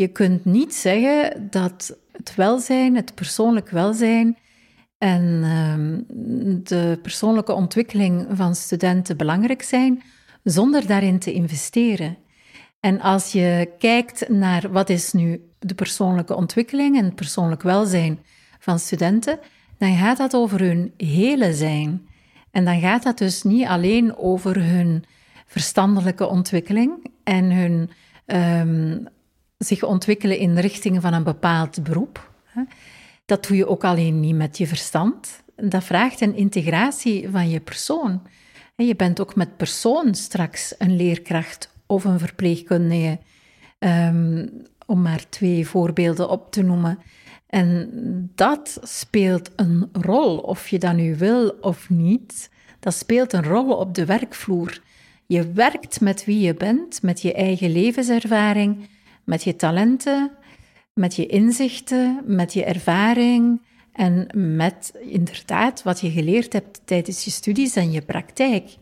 je 0.00 0.08
kunt 0.08 0.44
niet 0.44 0.74
zeggen 0.74 1.48
dat 1.50 1.96
het 2.12 2.34
welzijn, 2.34 2.96
het 2.96 3.14
persoonlijk 3.14 3.70
welzijn 3.70 4.36
en 4.98 5.22
um, 5.44 6.04
de 6.64 6.98
persoonlijke 7.02 7.52
ontwikkeling 7.52 8.26
van 8.30 8.54
studenten 8.54 9.16
belangrijk 9.16 9.62
zijn 9.62 10.02
zonder 10.42 10.86
daarin 10.86 11.18
te 11.18 11.32
investeren. 11.32 12.16
En 12.80 13.00
als 13.00 13.32
je 13.32 13.70
kijkt 13.78 14.28
naar 14.28 14.72
wat 14.72 14.88
is 14.88 15.12
nu 15.12 15.40
de 15.58 15.74
persoonlijke 15.74 16.36
ontwikkeling 16.36 16.96
en 16.96 17.04
het 17.04 17.14
persoonlijk 17.14 17.62
welzijn 17.62 18.18
van 18.58 18.78
studenten, 18.78 19.38
dan 19.78 19.96
gaat 19.96 20.16
dat 20.16 20.34
over 20.34 20.60
hun 20.60 20.92
hele 20.96 21.54
zijn. 21.54 22.06
En 22.50 22.64
dan 22.64 22.80
gaat 22.80 23.02
dat 23.02 23.18
dus 23.18 23.42
niet 23.42 23.66
alleen 23.66 24.16
over 24.16 24.64
hun 24.64 25.04
verstandelijke 25.46 26.28
ontwikkeling 26.28 27.10
en 27.24 27.50
hun 27.50 27.90
um, 28.26 29.08
zich 29.64 29.82
ontwikkelen 29.82 30.38
in 30.38 30.58
richting 30.58 31.00
van 31.00 31.12
een 31.12 31.22
bepaald 31.22 31.82
beroep. 31.82 32.30
Dat 33.24 33.46
doe 33.46 33.56
je 33.56 33.68
ook 33.68 33.84
alleen 33.84 34.20
niet 34.20 34.34
met 34.34 34.58
je 34.58 34.66
verstand. 34.66 35.42
Dat 35.56 35.84
vraagt 35.84 36.20
een 36.20 36.36
integratie 36.36 37.28
van 37.30 37.48
je 37.48 37.60
persoon. 37.60 38.22
Je 38.76 38.96
bent 38.96 39.20
ook 39.20 39.34
met 39.34 39.56
persoon 39.56 40.14
straks 40.14 40.74
een 40.78 40.96
leerkracht 40.96 41.70
of 41.86 42.04
een 42.04 42.18
verpleegkundige, 42.18 43.18
um, 43.78 44.50
om 44.86 45.02
maar 45.02 45.28
twee 45.28 45.66
voorbeelden 45.66 46.28
op 46.28 46.52
te 46.52 46.62
noemen. 46.62 46.98
En 47.46 47.90
dat 48.34 48.78
speelt 48.82 49.50
een 49.56 49.88
rol, 49.92 50.38
of 50.38 50.68
je 50.68 50.78
dat 50.78 50.94
nu 50.94 51.16
wil 51.16 51.48
of 51.60 51.90
niet. 51.90 52.50
Dat 52.78 52.94
speelt 52.94 53.32
een 53.32 53.44
rol 53.44 53.72
op 53.72 53.94
de 53.94 54.04
werkvloer. 54.04 54.80
Je 55.26 55.52
werkt 55.52 56.00
met 56.00 56.24
wie 56.24 56.40
je 56.40 56.54
bent, 56.54 57.02
met 57.02 57.22
je 57.22 57.34
eigen 57.34 57.72
levenservaring, 57.72 58.88
met 59.24 59.42
je 59.44 59.56
talenten, 59.56 60.30
met 60.94 61.16
je 61.16 61.26
inzichten, 61.26 62.22
met 62.26 62.52
je 62.52 62.64
ervaring 62.64 63.62
en 63.92 64.26
met 64.56 64.92
inderdaad 65.00 65.82
wat 65.82 66.00
je 66.00 66.10
geleerd 66.10 66.52
hebt 66.52 66.80
tijdens 66.84 67.24
je 67.24 67.30
studies 67.30 67.76
en 67.76 67.90
je 67.90 68.02
praktijk. 68.02 68.76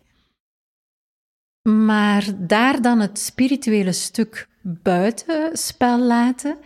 Maar 1.68 2.24
daar 2.38 2.82
dan 2.82 3.00
het 3.00 3.18
spirituele 3.18 3.92
stuk 3.92 4.48
buiten 4.62 5.56
spel 5.56 5.98
laten, 6.00 6.58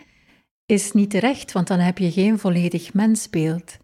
is 0.66 0.92
niet 0.92 1.10
terecht, 1.10 1.52
want 1.52 1.66
dan 1.66 1.78
heb 1.78 1.98
je 1.98 2.12
geen 2.12 2.38
volledig 2.38 2.94
mensbeeld. 2.94 3.76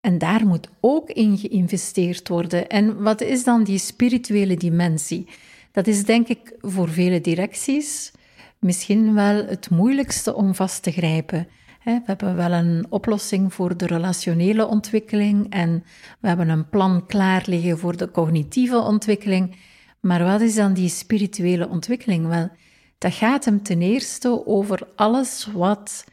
En 0.00 0.18
daar 0.18 0.46
moet 0.46 0.68
ook 0.80 1.10
in 1.10 1.38
geïnvesteerd 1.38 2.28
worden. 2.28 2.68
En 2.68 3.02
wat 3.02 3.20
is 3.20 3.44
dan 3.44 3.64
die 3.64 3.78
spirituele 3.78 4.56
dimensie? 4.56 5.28
Dat 5.72 5.86
is 5.86 6.04
denk 6.04 6.28
ik 6.28 6.54
voor 6.60 6.88
vele 6.88 7.20
directies 7.20 8.12
misschien 8.60 9.14
wel 9.14 9.46
het 9.46 9.70
moeilijkste 9.70 10.34
om 10.34 10.54
vast 10.54 10.82
te 10.82 10.90
grijpen. 10.90 11.48
We 11.84 12.00
hebben 12.04 12.36
wel 12.36 12.52
een 12.52 12.86
oplossing 12.88 13.54
voor 13.54 13.76
de 13.76 13.86
relationele 13.86 14.66
ontwikkeling 14.66 15.52
en 15.52 15.84
we 16.20 16.28
hebben 16.28 16.48
een 16.48 16.68
plan 16.68 17.06
klaar 17.06 17.42
liggen 17.46 17.78
voor 17.78 17.96
de 17.96 18.10
cognitieve 18.10 18.78
ontwikkeling. 18.78 19.56
Maar 20.00 20.24
wat 20.24 20.40
is 20.40 20.54
dan 20.54 20.72
die 20.72 20.88
spirituele 20.88 21.68
ontwikkeling? 21.68 22.26
Wel, 22.26 22.50
dat 22.98 23.12
gaat 23.14 23.44
hem 23.44 23.62
ten 23.62 23.82
eerste 23.82 24.46
over 24.46 24.88
alles 24.96 25.48
wat 25.52 26.04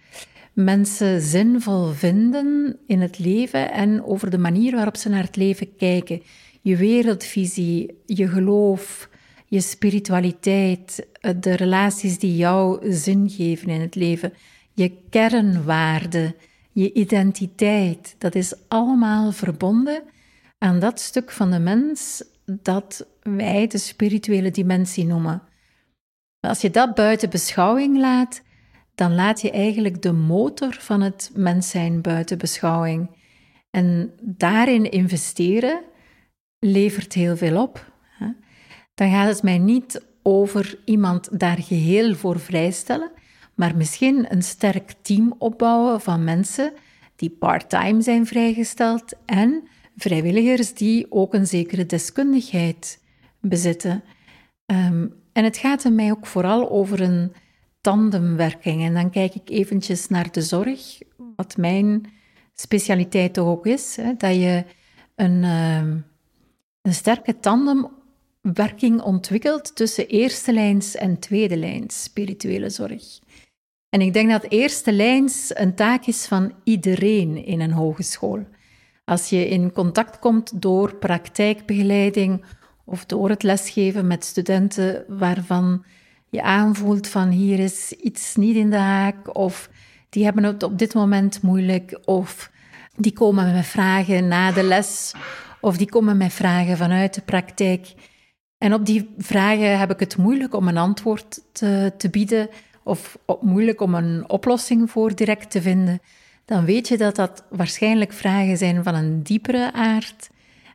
mensen 0.54 1.22
zinvol 1.22 1.92
vinden 1.92 2.78
in 2.88 3.02
het 3.02 3.20
leven 3.20 3.72
en 3.72 4.04
over 4.04 4.30
de 4.30 4.38
manier 4.38 4.76
waarop 4.76 4.98
ze 4.98 5.10
naar 5.10 5.24
het 5.24 5.36
leven 5.36 5.76
kijken. 5.76 6.22
Je 6.62 6.76
wereldvisie, 6.76 8.02
je 8.06 8.28
geloof, 8.28 9.10
je 9.56 9.62
spiritualiteit, 9.62 11.08
de 11.40 11.56
relaties 11.56 12.20
die 12.20 12.36
jou 12.36 12.92
zin 12.94 13.30
geven 13.30 13.70
in 13.70 13.82
het 13.82 13.96
leven, 13.96 14.34
je 14.74 14.98
kernwaarden, 15.10 16.36
je 16.72 16.94
identiteit. 16.94 18.16
Dat 18.18 18.36
is 18.36 18.54
allemaal 18.68 19.32
verbonden 19.32 20.04
aan 20.58 20.80
dat 20.80 21.00
stuk 21.00 21.32
van 21.32 21.52
de 21.52 21.60
mens 21.60 22.24
dat 22.46 23.08
wij 23.22 23.68
de 23.68 23.78
spirituele 23.78 24.52
dimensie 24.52 25.06
noemen. 25.06 25.42
Als 26.40 26.62
je 26.62 26.70
dat 26.70 26.96
buiten 26.96 27.30
beschouwing 27.30 27.98
laat, 27.98 28.42
dan 28.96 29.16
laat 29.16 29.42
je 29.42 29.52
eigenlijk 29.52 30.02
de 30.02 30.12
motor 30.12 30.74
van 30.80 31.02
het 31.02 31.32
mens 31.34 31.70
zijn 31.70 32.02
buiten 32.02 32.38
beschouwing. 32.38 33.10
En 33.70 34.14
daarin 34.22 34.92
investeren 34.92 35.82
levert 36.60 37.14
heel 37.14 37.38
veel 37.38 37.62
op. 37.62 37.94
Dan 38.96 39.10
gaat 39.10 39.28
het 39.28 39.44
mij 39.44 39.58
niet 39.58 40.06
over 40.22 40.80
iemand 40.86 41.40
daar 41.40 41.58
geheel 41.58 42.16
voor 42.16 42.40
vrijstellen, 42.40 43.12
maar 43.54 43.78
misschien 43.78 44.26
een 44.30 44.44
sterk 44.44 44.94
team 45.02 45.36
opbouwen 45.38 46.02
van 46.02 46.24
mensen 46.24 46.74
die 47.16 47.30
part-time 47.30 48.02
zijn 48.02 48.26
vrijgesteld 48.26 49.14
en 49.26 49.68
vrijwilligers 49.96 50.74
die 50.74 51.12
ook 51.12 51.34
een 51.34 51.48
zekere 51.48 51.86
deskundigheid 51.86 53.00
bezitten. 53.40 54.04
Um, 54.66 55.14
en 55.34 55.44
het 55.44 55.58
gaat 55.58 55.84
er 55.84 55.94
mij 55.94 56.12
ook 56.12 56.26
vooral 56.26 56.70
over 56.70 57.02
een 57.02 57.34
tandemwerking. 57.82 58.84
En 58.84 58.94
dan 58.94 59.10
kijk 59.10 59.36
ik 59.36 59.50
eventjes 59.50 60.08
naar 60.08 60.32
de 60.32 60.42
zorg, 60.42 60.98
wat 61.36 61.58
mijn 61.58 62.06
specialiteit 62.54 63.34
toch 63.34 63.48
ook 63.48 63.66
is. 63.66 63.96
Hè, 63.96 64.14
dat 64.18 64.36
je 64.36 64.66
een, 65.16 65.44
ehm, 65.44 65.98
een 66.82 66.94
sterke 66.94 67.40
tandemwerking 68.46 69.02
ontwikkelt 69.02 69.76
tussen 69.76 70.08
eerste 70.08 70.54
lijns 70.54 70.96
en 70.96 71.20
tweede 71.20 71.58
lijns 71.58 72.04
spirituele 72.04 72.70
zorg. 72.70 73.20
En 73.90 74.02
ik 74.02 74.14
denk 74.14 74.30
dat 74.30 74.46
eerste 74.50 74.92
lijns 74.92 75.52
een 75.54 75.76
taak 75.76 76.06
is 76.06 76.26
van 76.26 76.54
iedereen 76.64 77.46
in 77.46 77.62
een 77.62 77.72
hogeschool. 77.72 78.46
Als 79.06 79.30
je 79.30 79.48
in 79.48 79.72
contact 79.72 80.20
komt 80.20 80.62
door 80.62 80.96
praktijkbegeleiding 80.96 82.46
of 82.86 83.06
door 83.06 83.30
het 83.30 83.44
lesgeven 83.44 84.08
met 84.08 84.26
studenten 84.26 85.06
waarvan 85.08 85.84
je 86.30 86.42
aanvoelt 86.42 87.08
van 87.08 87.30
hier 87.30 87.60
is 87.60 87.92
iets 87.92 88.36
niet 88.36 88.56
in 88.56 88.70
de 88.70 88.78
haak 88.78 89.36
of 89.38 89.70
die 90.10 90.24
hebben 90.24 90.44
het 90.44 90.64
op 90.64 90.80
dit 90.80 90.94
moment 90.94 91.42
moeilijk 91.42 92.00
of 92.06 92.52
die 92.96 93.14
komen 93.14 93.54
met 93.54 93.66
vragen 93.66 94.28
na 94.28 94.52
de 94.52 94.64
les 94.64 95.14
of 95.62 95.78
die 95.78 95.90
komen 95.90 96.18
met 96.18 96.34
vragen 96.34 96.78
vanuit 96.78 97.14
de 97.14 97.22
praktijk. 97.22 97.94
En 98.66 98.74
op 98.74 98.86
die 98.86 99.10
vragen 99.18 99.80
heb 99.80 99.92
ik 99.92 100.00
het 100.00 100.18
moeilijk 100.18 100.56
om 100.56 100.68
een 100.68 100.78
antwoord 100.78 101.42
te, 101.52 101.94
te 101.98 102.10
bieden 102.10 102.50
of 102.84 103.18
moeilijk 103.42 103.82
om 103.82 103.96
een 103.96 104.30
oplossing 104.30 104.92
voor 104.92 105.16
direct 105.16 105.52
te 105.52 105.62
vinden. 105.62 106.00
Dan 106.46 106.66
weet 106.66 106.88
je 106.88 106.98
dat 106.98 107.16
dat 107.16 107.44
waarschijnlijk 107.50 108.14
vragen 108.14 108.58
zijn 108.58 108.84
van 108.84 108.96
een 108.96 109.24
diepere 109.24 109.74
aard 109.74 110.30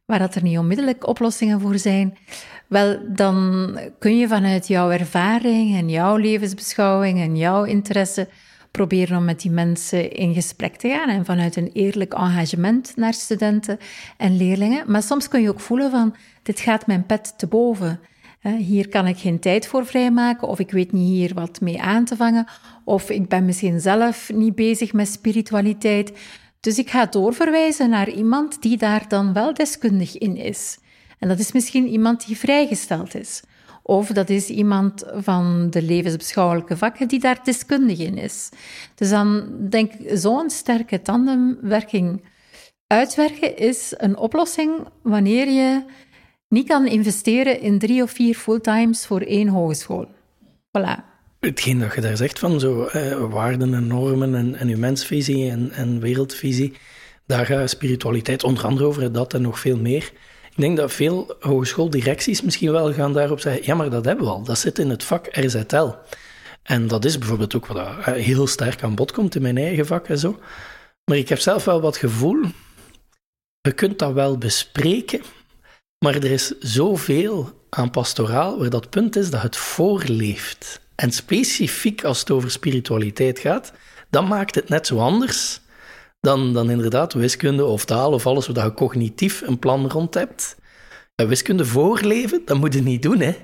waar 0.04 0.18
dat 0.18 0.34
er 0.34 0.42
niet 0.42 0.58
onmiddellijk 0.58 1.06
oplossingen 1.06 1.60
voor 1.60 1.78
zijn, 1.78 2.16
wel, 2.66 2.98
dan 3.08 3.78
kun 3.98 4.18
je 4.18 4.28
vanuit 4.28 4.68
jouw 4.68 4.90
ervaring 4.90 5.76
en 5.76 5.88
jouw 5.88 6.16
levensbeschouwing 6.16 7.20
en 7.20 7.36
jouw 7.36 7.64
interesse 7.64 8.28
proberen 8.70 9.18
om 9.18 9.24
met 9.24 9.40
die 9.40 9.50
mensen 9.50 10.12
in 10.12 10.34
gesprek 10.34 10.76
te 10.76 10.88
gaan 10.88 11.08
en 11.08 11.24
vanuit 11.24 11.56
een 11.56 11.70
eerlijk 11.72 12.14
engagement 12.14 12.92
naar 12.96 13.14
studenten 13.14 13.78
en 14.16 14.36
leerlingen. 14.36 14.90
Maar 14.90 15.02
soms 15.02 15.28
kun 15.28 15.42
je 15.42 15.48
ook 15.48 15.60
voelen 15.60 15.90
van, 15.90 16.14
dit 16.42 16.60
gaat 16.60 16.86
mijn 16.86 17.06
pet 17.06 17.38
te 17.38 17.46
boven. 17.46 18.00
Hier 18.58 18.88
kan 18.88 19.06
ik 19.06 19.18
geen 19.18 19.38
tijd 19.38 19.66
voor 19.66 19.86
vrijmaken, 19.86 20.48
of 20.48 20.58
ik 20.58 20.70
weet 20.70 20.92
niet 20.92 21.08
hier 21.08 21.34
wat 21.34 21.60
mee 21.60 21.82
aan 21.82 22.04
te 22.04 22.16
vangen, 22.16 22.46
of 22.84 23.10
ik 23.10 23.28
ben 23.28 23.44
misschien 23.44 23.80
zelf 23.80 24.30
niet 24.32 24.54
bezig 24.54 24.92
met 24.92 25.08
spiritualiteit. 25.08 26.12
Dus 26.60 26.78
ik 26.78 26.90
ga 26.90 27.06
doorverwijzen 27.06 27.90
naar 27.90 28.10
iemand 28.10 28.62
die 28.62 28.76
daar 28.76 29.08
dan 29.08 29.32
wel 29.32 29.54
deskundig 29.54 30.18
in 30.18 30.36
is. 30.36 30.78
En 31.18 31.28
dat 31.28 31.38
is 31.38 31.52
misschien 31.52 31.86
iemand 31.86 32.26
die 32.26 32.36
vrijgesteld 32.36 33.14
is. 33.14 33.42
Of 33.82 34.08
dat 34.08 34.30
is 34.30 34.48
iemand 34.48 35.04
van 35.14 35.70
de 35.70 35.82
levensbeschouwelijke 35.82 36.76
vakken 36.76 37.08
die 37.08 37.20
daar 37.20 37.40
deskundig 37.44 37.98
in 37.98 38.18
is. 38.18 38.48
Dus 38.94 39.10
dan 39.10 39.48
denk 39.68 39.92
ik, 39.92 40.18
zo'n 40.18 40.50
sterke 40.50 41.02
tandemwerking 41.02 42.22
uitwerken 42.86 43.56
is 43.56 43.94
een 43.96 44.16
oplossing 44.16 44.86
wanneer 45.02 45.48
je 45.48 45.82
niet 46.48 46.68
kan 46.68 46.86
investeren 46.86 47.60
in 47.60 47.78
drie 47.78 48.02
of 48.02 48.10
vier 48.10 48.34
fulltimes 48.34 49.06
voor 49.06 49.20
één 49.20 49.48
hogeschool. 49.48 50.08
Voilà. 50.78 51.08
Hetgeen 51.40 51.78
dat 51.78 51.94
je 51.94 52.00
daar 52.00 52.16
zegt 52.16 52.38
van 52.38 52.60
zo 52.60 52.84
eh, 52.84 53.30
waarden 53.30 53.74
en 53.74 53.86
normen 53.86 54.34
en, 54.34 54.54
en 54.54 54.78
mensvisie 54.78 55.50
en, 55.50 55.70
en 55.70 56.00
wereldvisie, 56.00 56.72
daar 57.26 57.46
gaat 57.46 57.70
spiritualiteit 57.70 58.44
onder 58.44 58.64
andere 58.64 58.86
over, 58.86 59.12
dat 59.12 59.34
en 59.34 59.42
nog 59.42 59.58
veel 59.58 59.78
meer. 59.78 60.12
Denk 60.60 60.76
dat 60.76 60.92
veel 60.92 61.36
hogeschooldirecties 61.40 62.42
misschien 62.42 62.72
wel 62.72 62.92
gaan 62.92 63.12
daarop 63.12 63.40
zeggen, 63.40 63.62
ja, 63.64 63.74
maar 63.74 63.90
dat 63.90 64.04
hebben 64.04 64.24
we 64.24 64.30
al, 64.30 64.42
dat 64.42 64.58
zit 64.58 64.78
in 64.78 64.90
het 64.90 65.04
vak 65.04 65.28
RZL. 65.30 65.88
En 66.62 66.86
dat 66.86 67.04
is 67.04 67.18
bijvoorbeeld 67.18 67.54
ook 67.54 67.66
wat 67.66 67.76
eh, 67.76 68.04
heel 68.04 68.46
sterk 68.46 68.82
aan 68.82 68.94
bod 68.94 69.12
komt 69.12 69.34
in 69.34 69.42
mijn 69.42 69.58
eigen 69.58 69.86
vak 69.86 70.08
en 70.08 70.18
zo. 70.18 70.38
Maar 71.04 71.16
ik 71.16 71.28
heb 71.28 71.38
zelf 71.38 71.64
wel 71.64 71.80
wat 71.80 71.96
gevoel, 71.96 72.42
je 73.60 73.72
kunt 73.72 73.98
dat 73.98 74.12
wel 74.12 74.38
bespreken, 74.38 75.22
maar 76.04 76.14
er 76.14 76.30
is 76.30 76.58
zoveel 76.58 77.50
aan 77.70 77.90
pastoraal 77.90 78.58
waar 78.58 78.70
dat 78.70 78.90
punt 78.90 79.16
is 79.16 79.30
dat 79.30 79.42
het 79.42 79.56
voorleeft. 79.56 80.80
En 80.94 81.12
specifiek 81.12 82.04
als 82.04 82.20
het 82.20 82.30
over 82.30 82.50
spiritualiteit 82.50 83.38
gaat, 83.38 83.72
dan 84.10 84.28
maakt 84.28 84.54
het 84.54 84.68
net 84.68 84.86
zo 84.86 84.98
anders 84.98 85.59
dan, 86.20 86.52
dan 86.52 86.70
inderdaad 86.70 87.12
wiskunde 87.12 87.64
of 87.64 87.84
taal 87.84 88.12
of 88.12 88.26
alles 88.26 88.46
waar 88.46 88.64
je 88.64 88.74
cognitief 88.74 89.40
een 89.40 89.58
plan 89.58 89.90
rond 89.90 90.14
hebt. 90.14 90.56
wiskunde 91.14 91.64
voorleven, 91.64 92.42
dat 92.44 92.58
moet 92.58 92.74
je 92.74 92.82
niet 92.82 93.02
doen, 93.02 93.20
hè. 93.20 93.36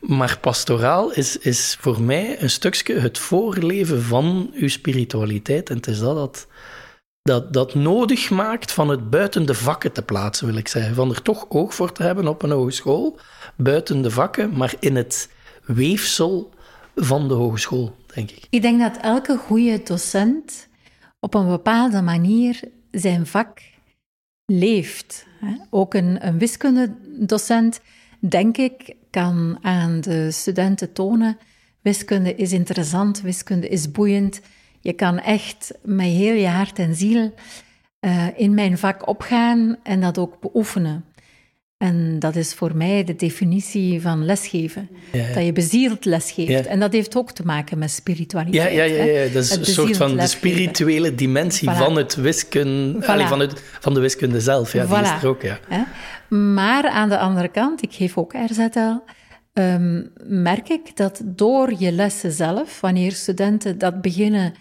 Maar 0.00 0.38
pastoraal 0.40 1.12
is, 1.12 1.38
is 1.38 1.76
voor 1.80 2.02
mij 2.02 2.42
een 2.42 2.50
stukje 2.50 2.94
het 2.94 3.18
voorleven 3.18 4.02
van 4.02 4.50
uw 4.54 4.68
spiritualiteit. 4.68 5.70
En 5.70 5.76
het 5.76 5.86
is 5.86 5.98
dat 5.98 6.16
dat, 6.16 6.46
dat 7.22 7.52
dat 7.52 7.74
nodig 7.74 8.30
maakt 8.30 8.72
van 8.72 8.88
het 8.88 9.10
buiten 9.10 9.46
de 9.46 9.54
vakken 9.54 9.92
te 9.92 10.02
plaatsen, 10.02 10.46
wil 10.46 10.56
ik 10.56 10.68
zeggen. 10.68 10.94
Van 10.94 11.10
er 11.10 11.22
toch 11.22 11.46
oog 11.48 11.74
voor 11.74 11.92
te 11.92 12.02
hebben 12.02 12.28
op 12.28 12.42
een 12.42 12.50
hogeschool, 12.50 13.18
buiten 13.56 14.02
de 14.02 14.10
vakken, 14.10 14.56
maar 14.56 14.74
in 14.80 14.96
het 14.96 15.28
weefsel 15.64 16.50
van 16.94 17.28
de 17.28 17.34
hogeschool, 17.34 17.96
denk 18.14 18.30
ik. 18.30 18.46
Ik 18.50 18.62
denk 18.62 18.80
dat 18.80 18.96
elke 19.02 19.36
goede 19.36 19.82
docent 19.82 20.68
op 21.24 21.34
een 21.34 21.48
bepaalde 21.48 22.02
manier 22.02 22.60
zijn 22.90 23.26
vak 23.26 23.60
leeft. 24.46 25.26
Ook 25.70 25.94
een, 25.94 26.38
wiskundedocent, 26.38 27.80
denk 28.18 28.56
ik, 28.56 28.96
kan 29.10 29.58
aan 29.62 30.00
de 30.00 30.30
studenten 30.30 30.92
tonen: 30.92 31.38
wiskunde 31.80 32.34
is 32.34 32.52
interessant, 32.52 33.20
wiskunde 33.20 33.68
is 33.68 33.90
boeiend. 33.90 34.40
Je 34.80 34.92
kan 34.92 35.18
echt 35.18 35.72
met 35.82 36.06
heel 36.06 36.34
je 36.34 36.48
hart 36.48 36.78
en 36.78 36.94
ziel 36.94 37.34
uh, 38.00 38.26
in 38.36 38.54
mijn 38.54 38.78
vak 38.78 39.08
opgaan 39.08 39.76
en 39.82 40.00
dat 40.00 40.18
ook 40.18 40.40
beoefenen. 40.40 41.04
En 41.84 42.18
dat 42.18 42.36
is 42.36 42.54
voor 42.54 42.76
mij 42.76 43.04
de 43.04 43.16
definitie 43.16 44.00
van 44.00 44.24
lesgeven. 44.24 44.88
Dat 45.34 45.44
je 45.44 45.52
bezield 45.52 46.04
lesgeeft. 46.04 46.66
En 46.66 46.80
dat 46.80 46.92
heeft 46.92 47.16
ook 47.16 47.32
te 47.32 47.44
maken 47.44 47.78
met 47.78 47.90
spiritualiteit. 47.90 48.72
Ja, 48.72 48.84
ja, 48.84 48.94
ja, 48.94 49.04
ja. 49.04 49.32
dat 49.32 49.42
is 49.44 49.50
een 49.50 49.64
soort 49.64 49.96
van 49.96 50.16
de 50.16 50.26
spirituele 50.26 51.14
dimensie 51.14 51.70
van, 51.70 51.96
het 51.96 52.14
wiskunde, 52.14 53.02
van, 53.02 53.40
het, 53.40 53.62
van 53.80 53.94
de 53.94 54.00
wiskunde 54.00 54.40
zelf. 54.40 54.72
Ja, 54.72 54.86
die 54.86 54.98
is 54.98 55.22
er 55.22 55.28
ook, 55.28 55.42
ja. 55.42 55.58
Maar 56.28 56.88
aan 56.88 57.08
de 57.08 57.18
andere 57.18 57.48
kant, 57.48 57.82
ik 57.82 57.92
geef 57.92 58.18
ook 58.18 58.34
RZL, 58.46 58.98
um, 59.52 60.12
merk 60.26 60.68
ik 60.68 60.96
dat 60.96 61.22
door 61.24 61.72
je 61.78 61.92
lessen 61.92 62.32
zelf, 62.32 62.80
wanneer 62.80 63.12
studenten 63.12 63.78
dat 63.78 64.00
beginnen 64.00 64.54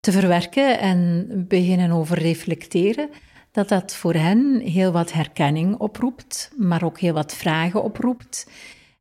te 0.00 0.12
verwerken 0.12 0.78
en 0.78 1.26
beginnen 1.48 1.90
over 1.90 2.18
reflecteren, 2.18 3.08
dat 3.54 3.68
dat 3.68 3.94
voor 3.94 4.14
hen 4.14 4.60
heel 4.60 4.92
wat 4.92 5.12
herkenning 5.12 5.76
oproept, 5.76 6.50
maar 6.56 6.82
ook 6.82 7.00
heel 7.00 7.12
wat 7.12 7.34
vragen 7.34 7.82
oproept. 7.82 8.50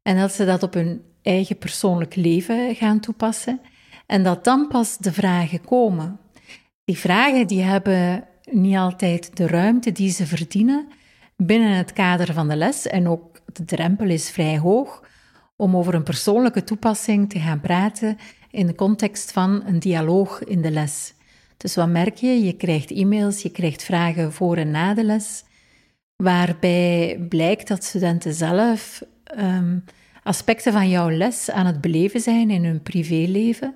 En 0.01 0.17
dat 0.17 0.31
ze 0.31 0.45
dat 0.45 0.63
op 0.63 0.73
hun 0.73 1.01
eigen 1.21 1.57
persoonlijk 1.57 2.15
leven 2.15 2.75
gaan 2.75 2.99
toepassen. 2.99 3.61
En 4.05 4.23
dat 4.23 4.43
dan 4.43 4.67
pas 4.67 4.97
de 4.97 5.13
vragen 5.13 5.61
komen. 5.61 6.19
Die 6.85 6.97
vragen 6.97 7.47
die 7.47 7.61
hebben 7.61 8.27
niet 8.51 8.75
altijd 8.75 9.37
de 9.37 9.47
ruimte 9.47 9.91
die 9.91 10.09
ze 10.09 10.27
verdienen 10.27 10.87
binnen 11.37 11.77
het 11.77 11.93
kader 11.93 12.33
van 12.33 12.47
de 12.47 12.55
les. 12.55 12.87
En 12.87 13.07
ook 13.07 13.39
de 13.53 13.65
drempel 13.65 14.09
is 14.09 14.29
vrij 14.29 14.57
hoog 14.57 15.03
om 15.55 15.77
over 15.77 15.93
een 15.93 16.03
persoonlijke 16.03 16.63
toepassing 16.63 17.29
te 17.29 17.39
gaan 17.39 17.61
praten 17.61 18.17
in 18.51 18.67
de 18.67 18.75
context 18.75 19.31
van 19.31 19.63
een 19.65 19.79
dialoog 19.79 20.43
in 20.43 20.61
de 20.61 20.71
les. 20.71 21.13
Dus 21.63 21.75
wat 21.75 21.87
merk 21.87 22.15
je? 22.15 22.43
Je 22.43 22.53
krijgt 22.53 22.91
e-mails, 22.91 23.41
je 23.41 23.49
krijgt 23.49 23.83
vragen 23.83 24.33
voor 24.33 24.57
en 24.57 24.71
na 24.71 24.93
de 24.93 25.03
les, 25.03 25.43
waarbij 26.15 27.25
blijkt 27.29 27.67
dat 27.67 27.83
studenten 27.83 28.33
zelf 28.33 29.03
ehm, 29.23 29.77
aspecten 30.23 30.73
van 30.73 30.89
jouw 30.89 31.09
les 31.09 31.51
aan 31.51 31.65
het 31.65 31.81
beleven 31.81 32.19
zijn 32.19 32.49
in 32.49 32.65
hun 32.65 32.81
privéleven 32.81 33.75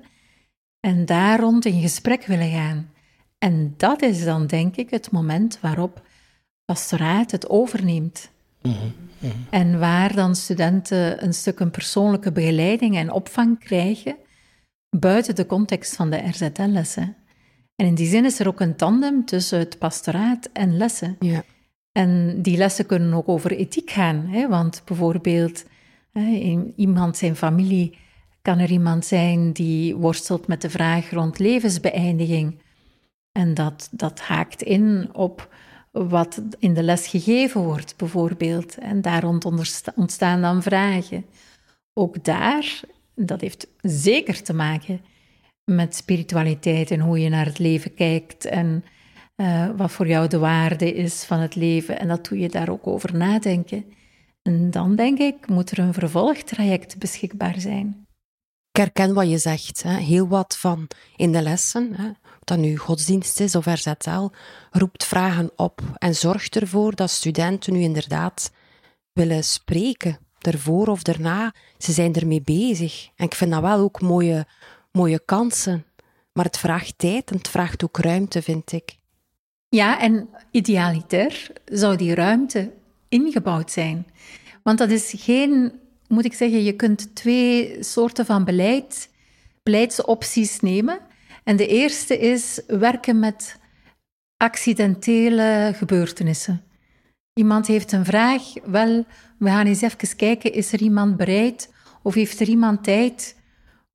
en 0.79 1.05
daar 1.05 1.39
rond 1.39 1.65
in 1.65 1.81
gesprek 1.81 2.25
willen 2.25 2.51
gaan. 2.51 2.91
En 3.37 3.73
dat 3.77 4.01
is 4.01 4.23
dan, 4.23 4.47
denk 4.47 4.75
ik, 4.75 4.89
het 4.89 5.11
moment 5.11 5.59
waarop 5.61 6.01
pastoraat 6.65 7.31
het 7.31 7.49
overneemt. 7.49 8.29
Mhm, 8.61 8.75
mhm. 9.19 9.33
En 9.49 9.79
waar 9.79 10.15
dan 10.15 10.35
studenten 10.35 11.23
een 11.23 11.33
stuk 11.33 11.59
een 11.59 11.71
persoonlijke 11.71 12.31
begeleiding 12.31 12.95
en 12.95 13.11
opvang 13.11 13.59
krijgen 13.59 14.15
buiten 14.89 15.35
de 15.35 15.45
context 15.45 15.95
van 15.95 16.09
de 16.09 16.17
RZL-lessen. 16.17 17.15
En 17.77 17.85
in 17.85 17.95
die 17.95 18.07
zin 18.07 18.25
is 18.25 18.39
er 18.39 18.47
ook 18.47 18.59
een 18.59 18.75
tandem 18.75 19.25
tussen 19.25 19.59
het 19.59 19.77
pastoraat 19.77 20.49
en 20.53 20.77
lessen. 20.77 21.15
Ja. 21.19 21.43
En 21.91 22.41
die 22.41 22.57
lessen 22.57 22.85
kunnen 22.85 23.13
ook 23.13 23.29
over 23.29 23.51
ethiek 23.51 23.89
gaan. 23.89 24.27
Hè? 24.27 24.47
Want 24.47 24.81
bijvoorbeeld, 24.85 25.65
in 26.13 26.73
iemand 26.75 27.17
zijn 27.17 27.35
familie 27.35 27.97
kan 28.41 28.59
er 28.59 28.71
iemand 28.71 29.05
zijn 29.05 29.51
die 29.51 29.95
worstelt 29.95 30.47
met 30.47 30.61
de 30.61 30.69
vraag 30.69 31.11
rond 31.11 31.39
levensbeëindiging. 31.39 32.61
En 33.31 33.53
dat, 33.53 33.87
dat 33.91 34.19
haakt 34.19 34.61
in 34.61 35.09
op 35.13 35.55
wat 35.91 36.41
in 36.59 36.73
de 36.73 36.83
les 36.83 37.07
gegeven 37.07 37.61
wordt, 37.61 37.97
bijvoorbeeld. 37.97 38.77
En 38.77 39.01
daar 39.01 39.23
ontstaan 39.95 40.41
dan 40.41 40.63
vragen. 40.63 41.25
Ook 41.93 42.23
daar, 42.23 42.79
dat 43.15 43.41
heeft 43.41 43.67
zeker 43.81 44.43
te 44.43 44.53
maken 44.53 45.01
met 45.71 45.95
spiritualiteit 45.95 46.91
en 46.91 46.99
hoe 46.99 47.19
je 47.19 47.29
naar 47.29 47.45
het 47.45 47.59
leven 47.59 47.93
kijkt 47.93 48.45
en 48.45 48.83
uh, 49.35 49.69
wat 49.75 49.91
voor 49.91 50.07
jou 50.07 50.27
de 50.27 50.37
waarde 50.37 50.93
is 50.93 51.23
van 51.23 51.39
het 51.39 51.55
leven. 51.55 51.99
En 51.99 52.07
dat 52.07 52.25
doe 52.25 52.39
je 52.39 52.49
daar 52.49 52.69
ook 52.69 52.87
over 52.87 53.15
nadenken. 53.15 53.85
En 54.41 54.71
dan 54.71 54.95
denk 54.95 55.19
ik, 55.19 55.47
moet 55.47 55.71
er 55.71 55.79
een 55.79 55.93
vervolgtraject 55.93 56.97
beschikbaar 56.97 57.59
zijn. 57.59 58.07
Ik 58.71 58.83
herken 58.83 59.13
wat 59.13 59.29
je 59.29 59.37
zegt. 59.37 59.83
Hè. 59.83 59.97
Heel 59.97 60.27
wat 60.27 60.57
van 60.57 60.87
in 61.15 61.31
de 61.31 61.41
lessen, 61.41 61.93
hè, 61.95 62.07
of 62.09 62.43
dat 62.43 62.57
nu 62.57 62.77
godsdienst 62.77 63.39
is 63.39 63.55
of 63.55 63.65
RZL, 63.65 64.29
roept 64.71 65.03
vragen 65.03 65.51
op 65.55 65.81
en 65.97 66.15
zorgt 66.15 66.55
ervoor 66.55 66.95
dat 66.95 67.09
studenten 67.09 67.73
nu 67.73 67.79
inderdaad 67.79 68.51
willen 69.13 69.43
spreken. 69.43 70.17
Ervoor 70.37 70.87
of 70.87 71.03
daarna, 71.03 71.53
ze 71.77 71.91
zijn 71.91 72.13
ermee 72.13 72.41
bezig. 72.41 73.09
En 73.15 73.25
ik 73.25 73.35
vind 73.35 73.51
dat 73.51 73.61
wel 73.61 73.79
ook 73.79 74.01
mooie, 74.01 74.45
mooie 74.97 75.21
kansen. 75.25 75.85
Maar 76.33 76.45
het 76.45 76.57
vraagt 76.57 76.97
tijd 76.97 77.31
en 77.31 77.37
het 77.37 77.47
vraagt 77.47 77.83
ook 77.83 77.97
ruimte, 77.97 78.41
vind 78.41 78.71
ik. 78.71 78.97
Ja, 79.69 79.99
en 79.99 80.29
idealiter 80.51 81.51
zou 81.65 81.95
die 81.95 82.15
ruimte 82.15 82.71
ingebouwd 83.09 83.71
zijn. 83.71 84.07
Want 84.63 84.77
dat 84.77 84.89
is 84.89 85.13
geen, 85.17 85.79
moet 86.07 86.25
ik 86.25 86.33
zeggen, 86.33 86.63
je 86.63 86.73
kunt 86.73 87.15
twee 87.15 87.83
soorten 87.83 88.25
van 88.25 88.43
beleid, 88.43 89.09
beleidsopties 89.63 90.59
nemen. 90.59 90.99
En 91.43 91.55
de 91.55 91.67
eerste 91.67 92.17
is 92.17 92.61
werken 92.67 93.19
met 93.19 93.59
accidentele 94.37 95.73
gebeurtenissen. 95.75 96.61
Iemand 97.33 97.67
heeft 97.67 97.91
een 97.91 98.05
vraag, 98.05 98.41
wel, 98.65 99.05
we 99.39 99.49
gaan 99.49 99.65
eens 99.65 99.81
even 99.81 100.15
kijken, 100.15 100.53
is 100.53 100.73
er 100.73 100.81
iemand 100.81 101.17
bereid 101.17 101.69
of 102.01 102.13
heeft 102.13 102.39
er 102.39 102.47
iemand 102.47 102.83
tijd 102.83 103.36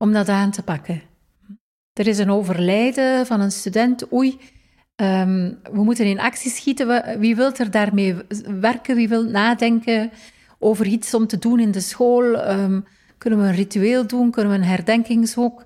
om 0.03 0.13
dat 0.13 0.29
aan 0.29 0.51
te 0.51 0.63
pakken. 0.63 1.01
Er 1.93 2.07
is 2.07 2.17
een 2.17 2.29
overlijden 2.29 3.25
van 3.25 3.41
een 3.41 3.51
student. 3.51 4.13
Oei, 4.13 4.39
ehm, 4.95 5.53
we 5.71 5.83
moeten 5.83 6.05
in 6.05 6.19
actie 6.19 6.51
schieten. 6.51 7.19
Wie 7.19 7.35
wil 7.35 7.53
er 7.53 7.71
daarmee 7.71 8.15
werken? 8.59 8.95
Wie 8.95 9.07
wil 9.07 9.23
nadenken 9.23 10.11
over 10.59 10.85
iets 10.85 11.13
om 11.13 11.27
te 11.27 11.39
doen 11.39 11.59
in 11.59 11.71
de 11.71 11.79
school? 11.79 12.37
Ehm, 12.37 12.81
kunnen 13.17 13.41
we 13.41 13.45
een 13.45 13.55
ritueel 13.55 14.07
doen? 14.07 14.31
Kunnen 14.31 14.51
we 14.51 14.57
een 14.57 14.63
herdenkingshoek? 14.63 15.63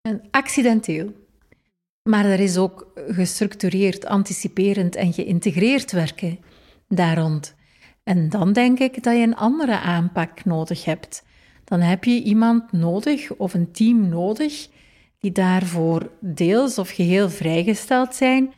En 0.00 0.22
accidenteel. 0.30 1.12
Maar 2.02 2.24
er 2.24 2.40
is 2.40 2.56
ook 2.56 2.92
gestructureerd, 3.08 4.06
anticiperend 4.06 4.96
en 4.96 5.12
geïntegreerd 5.12 5.92
werken 5.92 6.38
daar 6.88 7.18
rond. 7.18 7.54
En 8.04 8.28
dan 8.28 8.52
denk 8.52 8.78
ik 8.78 9.02
dat 9.02 9.14
je 9.16 9.22
een 9.22 9.36
andere 9.36 9.78
aanpak 9.78 10.44
nodig 10.44 10.84
hebt 10.84 11.26
dan 11.68 11.80
heb 11.80 12.04
je 12.04 12.22
iemand 12.22 12.72
nodig 12.72 13.34
of 13.34 13.54
een 13.54 13.72
team 13.72 14.08
nodig 14.08 14.68
die 15.18 15.32
daarvoor 15.32 16.10
deels 16.20 16.78
of 16.78 16.90
geheel 16.90 17.30
vrijgesteld 17.30 18.14
zijn 18.14 18.52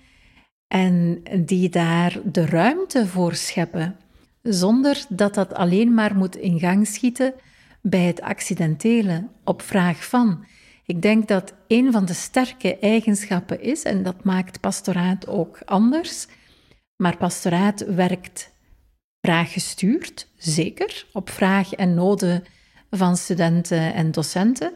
en 0.67 1.23
die 1.45 1.69
daar 1.69 2.19
de 2.25 2.47
ruimte 2.47 3.07
voor 3.07 3.35
scheppen. 3.35 3.97
zonder 4.43 5.05
dat 5.09 5.35
dat 5.35 5.55
alleen 5.55 5.95
maar 5.95 6.17
moet 6.17 6.37
in 6.37 6.59
gang 6.59 6.87
schieten 6.87 7.35
bij 7.83 8.01
het 8.01 8.21
accidentele, 8.21 9.29
op 9.45 9.63
vraag 9.63 10.05
van. 10.05 10.45
Ik 10.87 11.03
denk 11.03 11.29
dat 11.29 11.55
een 11.69 11.93
van 11.93 12.05
de 12.05 12.13
sterke 12.13 12.79
eigenschappen 12.79 13.63
is, 13.63 13.83
en 13.83 14.03
dat 14.03 14.25
maakt 14.25 14.61
pastoraat 14.61 15.29
ook 15.29 15.59
anders, 15.65 16.27
maar 16.97 17.17
pastoraat 17.17 17.85
werkt 17.95 18.51
vraaggestuurd, 19.21 20.29
zeker, 20.37 21.07
op 21.13 21.31
vraag 21.31 21.73
en 21.73 21.95
noden 21.95 22.45
van 22.91 23.17
studenten 23.17 23.95
en 23.95 24.11
docenten 24.11 24.73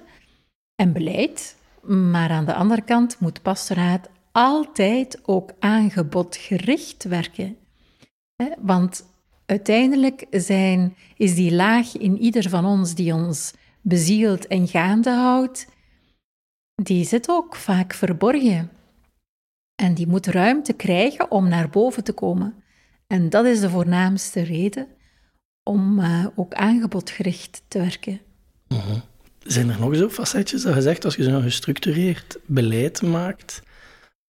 en 0.74 0.92
beleid. 0.92 1.56
Maar 1.82 2.30
aan 2.30 2.44
de 2.44 2.54
andere 2.54 2.82
kant 2.82 3.20
moet 3.20 3.42
pastoraat 3.42 4.08
altijd 4.32 5.20
ook 5.22 5.52
aanbodgericht 5.58 7.04
werken. 7.04 7.56
Want 8.58 9.04
uiteindelijk 9.46 10.26
zijn, 10.30 10.96
is 11.16 11.34
die 11.34 11.54
laag 11.54 11.96
in 11.96 12.18
ieder 12.18 12.48
van 12.48 12.64
ons 12.64 12.94
die 12.94 13.14
ons 13.14 13.54
bezielt 13.80 14.46
en 14.46 14.68
gaande 14.68 15.10
houdt, 15.10 15.66
die 16.74 17.04
zit 17.04 17.28
ook 17.28 17.56
vaak 17.56 17.94
verborgen. 17.94 18.70
En 19.74 19.94
die 19.94 20.06
moet 20.06 20.26
ruimte 20.26 20.72
krijgen 20.72 21.30
om 21.30 21.48
naar 21.48 21.70
boven 21.70 22.04
te 22.04 22.12
komen. 22.12 22.54
En 23.06 23.30
dat 23.30 23.44
is 23.44 23.60
de 23.60 23.70
voornaamste 23.70 24.42
reden 24.42 24.86
om 25.64 25.98
uh, 25.98 26.26
ook 26.34 26.54
aanbodgericht 26.54 27.62
te 27.68 27.78
werken. 27.78 28.20
Mhm. 28.68 28.98
Zijn 29.38 29.70
er 29.70 29.80
nog 29.80 29.96
zo 29.96 30.08
facetjes 30.08 30.62
dat 30.62 30.74
je 30.74 30.80
zegt, 30.80 31.04
als 31.04 31.16
je 31.16 31.22
zo'n 31.22 31.42
gestructureerd 31.42 32.38
beleid 32.46 33.02
maakt, 33.02 33.62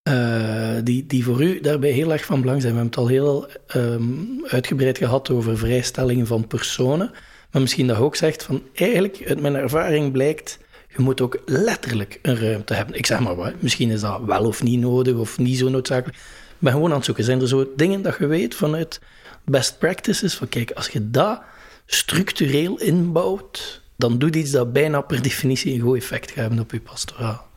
uh, 0.09 0.75
die, 0.83 1.05
die 1.05 1.23
voor 1.23 1.43
u 1.43 1.59
daarbij 1.59 1.91
heel 1.91 2.11
erg 2.11 2.25
van 2.25 2.41
belang 2.41 2.61
zijn? 2.61 2.73
We 2.73 2.79
hebben 2.79 2.99
het 2.99 3.03
al 3.03 3.13
heel 3.13 3.47
um, 3.75 4.45
uitgebreid 4.45 4.97
gehad 4.97 5.29
over 5.29 5.57
vrijstellingen 5.57 6.27
van 6.27 6.47
personen, 6.47 7.11
maar 7.51 7.61
misschien 7.61 7.87
dat 7.87 7.97
je 7.97 8.03
ook 8.03 8.15
zegt 8.15 8.43
van 8.43 8.61
eigenlijk, 8.73 9.23
uit 9.27 9.41
mijn 9.41 9.55
ervaring 9.55 10.11
blijkt, 10.11 10.59
je 10.95 11.01
moet 11.01 11.21
ook 11.21 11.41
letterlijk 11.45 12.19
een 12.21 12.39
ruimte 12.39 12.73
hebben. 12.73 12.95
Ik 12.95 13.05
zeg 13.05 13.19
maar 13.19 13.35
wat, 13.35 13.53
misschien 13.59 13.89
is 13.89 14.01
dat 14.01 14.21
wel 14.25 14.45
of 14.45 14.63
niet 14.63 14.79
nodig 14.79 15.15
of 15.15 15.37
niet 15.37 15.57
zo 15.57 15.69
noodzakelijk. 15.69 16.17
Maar 16.59 16.71
gewoon 16.71 16.89
aan 16.89 16.95
het 16.95 17.05
zoeken. 17.05 17.23
Zijn 17.23 17.41
er 17.41 17.47
zo 17.47 17.73
dingen 17.75 18.01
dat 18.01 18.17
je 18.19 18.27
weet 18.27 18.55
vanuit 18.55 18.99
best 19.45 19.77
practices? 19.79 20.35
Van 20.35 20.49
kijk, 20.49 20.71
als 20.71 20.87
je 20.87 21.09
dat 21.09 21.41
structureel 21.85 22.79
inbouwt, 22.79 23.81
dan 23.97 24.17
doet 24.17 24.35
iets 24.35 24.51
dat 24.51 24.73
bijna 24.73 25.01
per 25.01 25.21
definitie 25.21 25.73
een 25.73 25.81
goed 25.81 25.97
effect 25.97 26.31
gaat 26.31 26.39
hebben 26.39 26.59
op 26.59 26.71
je 26.71 26.81
pastoraal. 26.81 27.47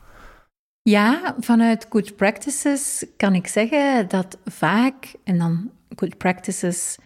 Ja, 0.83 1.37
vanuit 1.41 1.87
good 1.89 2.17
practices 2.17 3.05
kan 3.17 3.35
ik 3.35 3.47
zeggen 3.47 4.09
dat 4.09 4.39
vaak, 4.45 5.15
en 5.25 5.39
dan 5.39 5.71
good 5.97 6.17
practices 6.17 6.97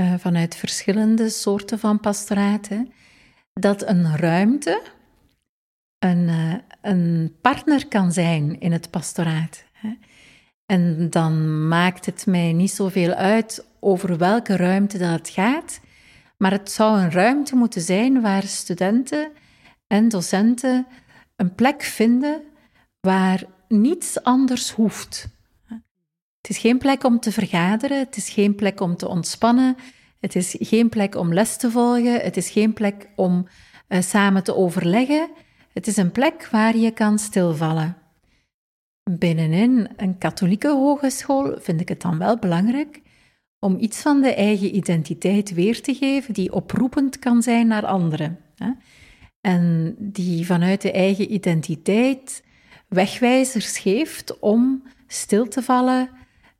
uh, 0.00 0.14
vanuit 0.18 0.56
verschillende 0.56 1.28
soorten 1.28 1.78
van 1.78 2.00
pastoraten, 2.00 2.92
dat 3.52 3.88
een 3.88 4.16
ruimte 4.16 4.82
een, 5.98 6.28
uh, 6.28 6.54
een 6.80 7.36
partner 7.40 7.88
kan 7.88 8.12
zijn 8.12 8.60
in 8.60 8.72
het 8.72 8.90
pastoraat. 8.90 9.64
Hè. 9.72 9.90
En 10.66 11.10
dan 11.10 11.68
maakt 11.68 12.06
het 12.06 12.26
mij 12.26 12.52
niet 12.52 12.70
zoveel 12.70 13.12
uit 13.12 13.66
over 13.84 14.18
welke 14.18 14.56
ruimte 14.56 14.98
dat 14.98 15.10
het 15.10 15.28
gaat, 15.28 15.80
maar 16.36 16.50
het 16.50 16.70
zou 16.70 17.00
een 17.00 17.10
ruimte 17.10 17.56
moeten 17.56 17.80
zijn 17.80 18.20
waar 18.20 18.42
studenten 18.42 19.32
en 19.86 20.08
docenten 20.08 20.86
een 21.36 21.54
plek 21.54 21.82
vinden 21.82 22.42
waar 23.00 23.44
niets 23.68 24.22
anders 24.22 24.70
hoeft. 24.70 25.28
Het 26.40 26.50
is 26.50 26.58
geen 26.58 26.78
plek 26.78 27.04
om 27.04 27.20
te 27.20 27.32
vergaderen, 27.32 27.98
het 27.98 28.16
is 28.16 28.28
geen 28.28 28.54
plek 28.54 28.80
om 28.80 28.96
te 28.96 29.08
ontspannen, 29.08 29.76
het 30.20 30.36
is 30.36 30.56
geen 30.58 30.88
plek 30.88 31.14
om 31.14 31.32
les 31.32 31.56
te 31.56 31.70
volgen, 31.70 32.20
het 32.20 32.36
is 32.36 32.50
geen 32.50 32.72
plek 32.72 33.08
om 33.16 33.46
uh, 33.88 34.00
samen 34.00 34.44
te 34.44 34.56
overleggen. 34.56 35.30
Het 35.72 35.86
is 35.86 35.96
een 35.96 36.12
plek 36.12 36.48
waar 36.50 36.76
je 36.76 36.90
kan 36.90 37.18
stilvallen. 37.18 37.96
Binnenin 39.10 39.88
een 39.96 40.18
katholieke 40.18 40.68
hogeschool 40.68 41.54
vind 41.58 41.80
ik 41.80 41.88
het 41.88 42.00
dan 42.00 42.18
wel 42.18 42.38
belangrijk 42.38 43.00
om 43.64 43.76
iets 43.78 44.00
van 44.00 44.20
de 44.20 44.34
eigen 44.34 44.76
identiteit 44.76 45.54
weer 45.54 45.82
te 45.82 45.94
geven 45.94 46.34
die 46.34 46.52
oproepend 46.52 47.18
kan 47.18 47.42
zijn 47.42 47.66
naar 47.66 47.86
anderen. 47.86 48.38
En 49.40 49.94
die 49.98 50.46
vanuit 50.46 50.82
de 50.82 50.92
eigen 50.92 51.32
identiteit 51.32 52.44
wegwijzers 52.88 53.78
geeft 53.78 54.38
om 54.38 54.82
stil 55.06 55.48
te 55.48 55.62
vallen, 55.62 56.08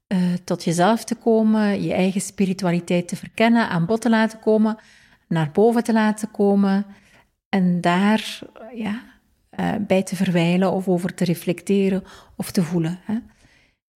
uh, 0.09 0.19
tot 0.45 0.65
jezelf 0.65 1.05
te 1.05 1.15
komen, 1.15 1.83
je 1.83 1.93
eigen 1.93 2.21
spiritualiteit 2.21 3.09
te 3.09 3.17
verkennen, 3.17 3.69
aan 3.69 3.87
bod 3.87 4.01
te 4.01 4.11
laten 4.11 4.39
komen, 4.39 4.77
naar 5.29 5.51
boven 5.53 5.85
te 5.85 5.93
laten 5.93 6.31
komen 6.31 6.87
en 7.49 7.81
daar 7.81 8.39
ja, 8.75 9.03
uh, 9.61 9.73
bij 9.87 10.03
te 10.03 10.17
verwijlen 10.17 10.73
of 10.73 10.89
over 10.89 11.15
te 11.15 11.25
reflecteren 11.25 12.05
of 12.37 12.51
te 12.51 12.63
voelen. 12.63 12.99
Hè. 13.05 13.19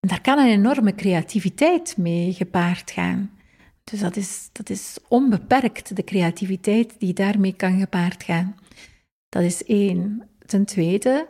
Daar 0.07 0.21
kan 0.21 0.39
een 0.39 0.51
enorme 0.51 0.95
creativiteit 0.95 1.97
mee 1.97 2.33
gepaard 2.33 2.91
gaan. 2.91 3.31
Dus 3.85 4.01
dat 4.01 4.17
is, 4.17 4.49
dat 4.53 4.71
is 4.71 4.99
onbeperkt, 5.09 5.97
de 5.97 6.05
creativiteit 6.05 6.95
die 6.99 7.13
daarmee 7.13 7.53
kan 7.53 7.79
gepaard 7.79 8.23
gaan. 8.23 8.57
Dat 9.29 9.43
is 9.43 9.65
één. 9.65 10.29
Ten 10.47 10.65
tweede 10.65 11.27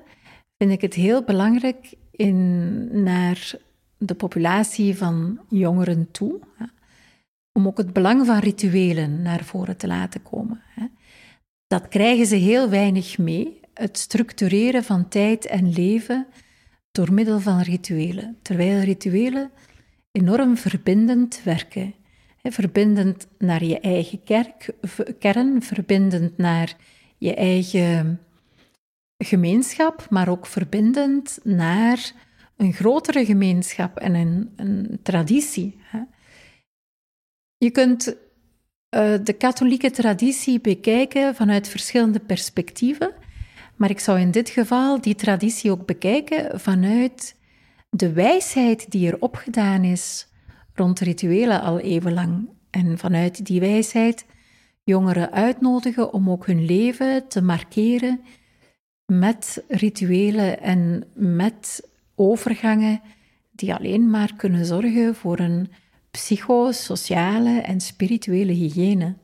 vind 0.59 0.73
ik 0.73 0.81
het 0.81 0.95
heel 0.95 1.23
belangrijk 1.23 1.95
in, 2.11 3.03
naar 3.03 3.55
de 3.99 4.15
populatie 4.15 4.97
van 4.97 5.41
jongeren 5.49 6.11
toe, 6.11 6.41
hè, 6.57 6.65
om 7.53 7.67
ook 7.67 7.79
het 7.79 7.93
belang 7.93 8.27
van 8.27 8.39
rituelen 8.39 9.23
naar 9.23 9.45
voren 9.45 9.77
te 9.77 9.87
laten 9.87 10.23
komen. 10.23 10.63
Hè. 10.65 10.87
Dat 11.67 11.89
krijgen 11.89 12.27
ze 12.27 12.37
heel 12.37 12.69
weinig 12.69 13.19
mee, 13.19 13.61
het 13.75 13.99
structureren 13.99 14.85
van 14.85 15.09
tijd 15.09 15.47
en 15.47 15.73
leven 15.73 16.27
door 16.97 17.13
middel 17.13 17.41
van 17.41 17.61
rituelen, 17.61 18.37
terwijl 18.43 18.81
rituelen 18.81 19.51
enorm 20.13 20.57
verbindend 20.57 21.41
werken. 21.45 21.95
verbindend 22.43 23.27
naar 23.39 23.65
je 23.65 23.81
eigen 23.81 24.23
kerk, 24.25 24.75
kern, 25.19 25.63
verbindend 25.63 26.37
naar 26.37 26.77
je 27.19 27.35
eigen 27.35 28.21
gemeenschap, 29.25 30.07
maar 30.11 30.29
ook 30.29 30.47
verbindend 30.47 31.39
naar 31.43 32.13
een 32.57 32.73
grotere 32.73 33.25
gemeenschap 33.25 33.97
en 33.97 34.15
een, 34.15 34.99
traditie. 35.03 35.81
Je 37.57 37.71
kunt 37.71 38.07
uh, 38.09 39.15
de 39.23 39.33
katholieke 39.33 39.91
traditie 39.91 40.61
bekijken 40.61 41.35
vanuit 41.35 41.69
verschillende 41.69 42.21
perspectieven, 42.21 43.13
maar 43.77 43.91
ik 43.91 44.01
zou 44.01 44.21
in 44.21 44.31
dit 44.31 44.49
geval 44.49 45.01
die 45.01 45.15
traditie 45.15 45.71
ook 45.71 45.87
bekijken 45.87 46.61
vanuit 46.61 47.37
de 47.91 48.13
wijsheid 48.13 48.91
die 48.91 49.11
er 49.11 49.21
opgedaan 49.21 49.85
is 49.85 50.29
rond 50.75 51.01
rituelen 51.01 51.61
al 51.61 51.79
eeuwenlang. 51.81 52.49
En 52.71 52.99
vanuit 52.99 53.47
die 53.47 53.61
wijsheid 53.61 54.27
jongeren 54.85 55.33
uitnodigen 55.33 56.13
om 56.13 56.31
ook 56.31 56.47
hun 56.47 56.65
leven 56.65 57.29
te 57.29 57.43
markeren 57.43 58.21
met 59.07 59.65
rituelen 59.69 60.61
en 60.61 61.05
met 61.15 61.89
overgangen 62.15 63.01
die 63.53 63.75
alleen 63.75 64.11
maar 64.11 64.35
kunnen 64.37 64.65
zorgen 64.65 65.15
voor 65.15 65.39
een 65.39 65.71
psychosociale 66.11 67.61
en 67.61 67.81
spirituele 67.81 68.53
hygiëne. 68.53 69.15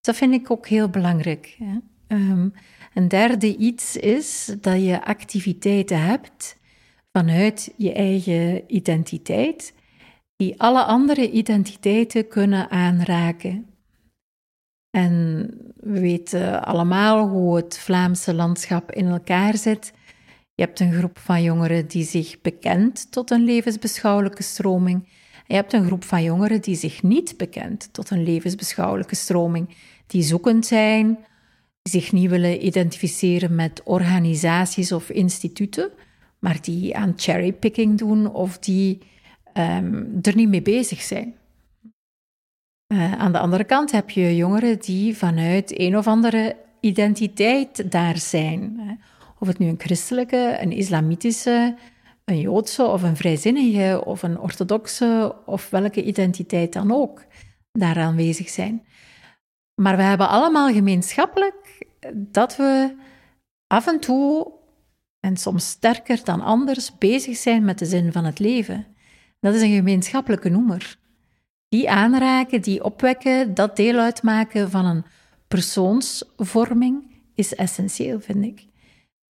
Dat 0.00 0.16
vind 0.16 0.34
ik 0.34 0.50
ook 0.50 0.66
heel 0.68 0.88
belangrijk. 0.88 1.56
Hè? 1.58 1.76
Um, 2.16 2.52
een 2.94 3.08
derde 3.08 3.56
iets 3.56 3.96
is 3.96 4.54
dat 4.60 4.84
je 4.84 5.04
activiteiten 5.04 6.04
hebt 6.04 6.56
vanuit 7.12 7.74
je 7.76 7.92
eigen 7.92 8.62
identiteit, 8.66 9.74
die 10.36 10.60
alle 10.60 10.82
andere 10.82 11.30
identiteiten 11.30 12.28
kunnen 12.28 12.70
aanraken. 12.70 13.66
En 14.90 15.46
we 15.76 16.00
weten 16.00 16.64
allemaal 16.64 17.28
hoe 17.28 17.56
het 17.56 17.78
Vlaamse 17.78 18.34
landschap 18.34 18.92
in 18.92 19.06
elkaar 19.06 19.56
zit. 19.56 19.92
Je 20.54 20.62
hebt 20.62 20.80
een 20.80 20.92
groep 20.92 21.18
van 21.18 21.42
jongeren 21.42 21.88
die 21.88 22.04
zich 22.04 22.40
bekent 22.40 23.12
tot 23.12 23.30
een 23.30 23.44
levensbeschouwelijke 23.44 24.42
stroming. 24.42 25.08
je 25.46 25.54
hebt 25.54 25.72
een 25.72 25.86
groep 25.86 26.04
van 26.04 26.22
jongeren 26.22 26.60
die 26.60 26.76
zich 26.76 27.02
niet 27.02 27.36
bekent 27.36 27.88
tot 27.92 28.10
een 28.10 28.22
levensbeschouwelijke 28.22 29.14
stroming, 29.14 29.76
die 30.06 30.22
zoekend 30.22 30.66
zijn, 30.66 31.18
zich 31.82 32.12
niet 32.12 32.30
willen 32.30 32.66
identificeren 32.66 33.54
met 33.54 33.80
organisaties 33.84 34.92
of 34.92 35.10
instituten, 35.10 35.90
maar 36.38 36.58
die 36.62 36.96
aan 36.96 37.12
cherrypicking 37.16 37.98
doen 37.98 38.32
of 38.32 38.58
die 38.58 38.98
um, 39.54 40.18
er 40.22 40.34
niet 40.34 40.48
mee 40.48 40.62
bezig 40.62 41.02
zijn. 41.02 41.34
Uh, 42.92 43.12
aan 43.12 43.32
de 43.32 43.38
andere 43.38 43.64
kant 43.64 43.92
heb 43.92 44.10
je 44.10 44.36
jongeren 44.36 44.78
die 44.78 45.16
vanuit 45.16 45.78
een 45.78 45.96
of 45.96 46.06
andere 46.06 46.56
identiteit 46.80 47.90
daar 47.90 48.18
zijn. 48.18 48.80
Of 49.38 49.48
het 49.48 49.58
nu 49.58 49.66
een 49.66 49.80
christelijke, 49.80 50.58
een 50.60 50.72
islamitische, 50.72 51.76
een 52.24 52.40
joodse 52.40 52.84
of 52.84 53.02
een 53.02 53.16
vrijzinnige 53.16 54.02
of 54.04 54.22
een 54.22 54.38
orthodoxe 54.38 55.34
of 55.46 55.70
welke 55.70 56.04
identiteit 56.04 56.72
dan 56.72 56.92
ook. 56.92 57.24
daar 57.72 57.98
aanwezig 57.98 58.48
zijn. 58.48 58.86
Maar 59.82 59.96
we 59.96 60.02
hebben 60.02 60.28
allemaal 60.28 60.72
gemeenschappelijk 60.72 61.86
dat 62.14 62.56
we 62.56 62.94
af 63.66 63.86
en 63.86 64.00
toe, 64.00 64.52
en 65.20 65.36
soms 65.36 65.68
sterker 65.68 66.24
dan 66.24 66.40
anders, 66.40 66.98
bezig 66.98 67.36
zijn 67.36 67.64
met 67.64 67.78
de 67.78 67.84
zin 67.84 68.12
van 68.12 68.24
het 68.24 68.38
leven. 68.38 68.86
Dat 69.40 69.54
is 69.54 69.62
een 69.62 69.74
gemeenschappelijke 69.74 70.48
noemer. 70.48 70.96
Die 71.68 71.90
aanraken, 71.90 72.62
die 72.62 72.84
opwekken, 72.84 73.54
dat 73.54 73.76
deel 73.76 73.98
uitmaken 73.98 74.70
van 74.70 74.84
een 74.84 75.04
persoonsvorming 75.48 77.14
is 77.34 77.54
essentieel, 77.54 78.20
vind 78.20 78.44
ik. 78.44 78.66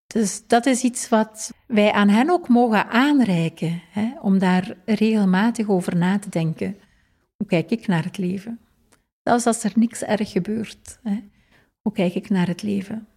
Dus 0.08 0.48
dat 0.48 0.66
is 0.66 0.84
iets 0.84 1.10
wat 1.10 1.52
wij 1.68 1.92
aan 1.92 2.10
hen 2.10 2.30
ook 2.30 2.48
mogen 2.48 2.90
aanreiken, 2.90 3.82
hè, 3.92 4.12
om 4.22 4.40
daar 4.40 4.76
regelmatig 4.86 5.70
over 5.70 5.96
na 5.96 6.20
te 6.20 6.30
denken. 6.30 6.78
Hoe 7.38 7.48
kijk 7.48 7.72
ik 7.72 7.88
naar 7.88 8.04
het 8.04 8.18
leven? 8.18 8.60
Zelfs 9.24 9.46
als 9.46 9.64
er 9.64 9.72
niks 9.76 10.02
erg 10.04 10.32
gebeurt. 10.32 11.00
Hè. 11.04 11.20
Hoe 11.82 11.94
kijk 11.94 12.16
ik 12.16 12.30
naar 12.30 12.48
het 12.48 12.62
leven? 12.62 13.08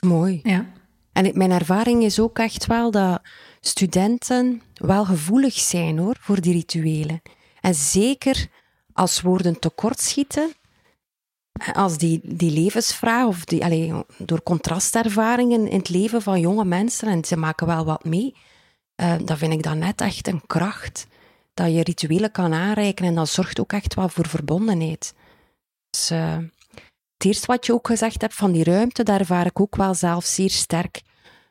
Mooi. 0.00 0.40
Ja. 0.42 0.66
En 1.12 1.38
mijn 1.38 1.50
ervaring 1.50 2.02
is 2.02 2.20
ook 2.20 2.38
echt 2.38 2.66
wel 2.66 2.90
dat 2.90 3.22
studenten 3.60 4.62
wel 4.74 5.04
gevoelig 5.04 5.54
zijn 5.54 5.98
hoor, 5.98 6.16
voor 6.20 6.40
die 6.40 6.52
rituelen. 6.52 7.22
En 7.60 7.74
zeker 7.74 8.46
als 8.92 9.20
woorden 9.20 9.58
tekortschieten, 9.58 10.52
als 11.72 11.98
die, 11.98 12.20
die 12.22 12.50
levensvraag, 12.50 13.26
of 13.26 13.44
die, 13.44 13.64
allez, 13.64 14.02
door 14.18 14.42
contrastervaringen 14.42 15.68
in 15.68 15.78
het 15.78 15.88
leven 15.88 16.22
van 16.22 16.40
jonge 16.40 16.64
mensen, 16.64 17.08
en 17.08 17.24
ze 17.24 17.36
maken 17.36 17.66
wel 17.66 17.84
wat 17.84 18.04
mee, 18.04 18.34
uh, 18.96 19.14
dan 19.24 19.38
vind 19.38 19.52
ik 19.52 19.62
dat 19.62 19.76
net 19.76 20.00
echt 20.00 20.28
een 20.28 20.46
kracht. 20.46 21.06
Dat 21.54 21.72
je 21.72 21.82
rituelen 21.82 22.30
kan 22.30 22.52
aanreiken 22.52 23.06
en 23.06 23.14
dat 23.14 23.28
zorgt 23.28 23.60
ook 23.60 23.72
echt 23.72 23.94
wel 23.94 24.08
voor 24.08 24.28
verbondenheid. 24.28 25.14
Dus, 25.94 26.10
uh, 26.10 26.36
het 27.14 27.24
eerste 27.24 27.46
wat 27.46 27.66
je 27.66 27.72
ook 27.72 27.86
gezegd 27.86 28.20
hebt 28.20 28.34
van 28.34 28.52
die 28.52 28.64
ruimte, 28.64 29.02
daar 29.02 29.20
ervaar 29.20 29.46
ik 29.46 29.60
ook 29.60 29.76
wel 29.76 29.94
zelf 29.94 30.24
zeer 30.24 30.50
sterk 30.50 31.02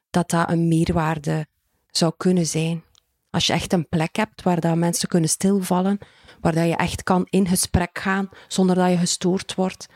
dat 0.09 0.29
dat 0.29 0.49
een 0.49 0.67
meerwaarde 0.67 1.47
zou 1.87 2.13
kunnen 2.17 2.45
zijn. 2.45 2.83
Als 3.29 3.47
je 3.47 3.53
echt 3.53 3.73
een 3.73 3.89
plek 3.89 4.15
hebt 4.15 4.43
waar 4.43 4.59
dat 4.59 4.75
mensen 4.75 5.07
kunnen 5.07 5.29
stilvallen, 5.29 5.97
waar 6.41 6.53
dat 6.53 6.67
je 6.67 6.75
echt 6.75 7.03
kan 7.03 7.27
in 7.29 7.47
gesprek 7.47 7.99
gaan 7.99 8.29
zonder 8.47 8.75
dat 8.75 8.89
je 8.89 8.97
gestoord 8.97 9.55
wordt. 9.55 9.87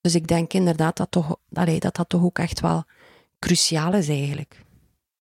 Dus 0.00 0.14
ik 0.14 0.26
denk 0.26 0.52
inderdaad 0.52 0.96
dat 0.96 1.10
toch, 1.10 1.36
dat, 1.48 1.80
dat, 1.80 2.08
toch 2.08 2.22
ook 2.22 2.38
echt 2.38 2.60
wel 2.60 2.84
cruciaal 3.38 3.94
is 3.94 4.08
eigenlijk. 4.08 4.60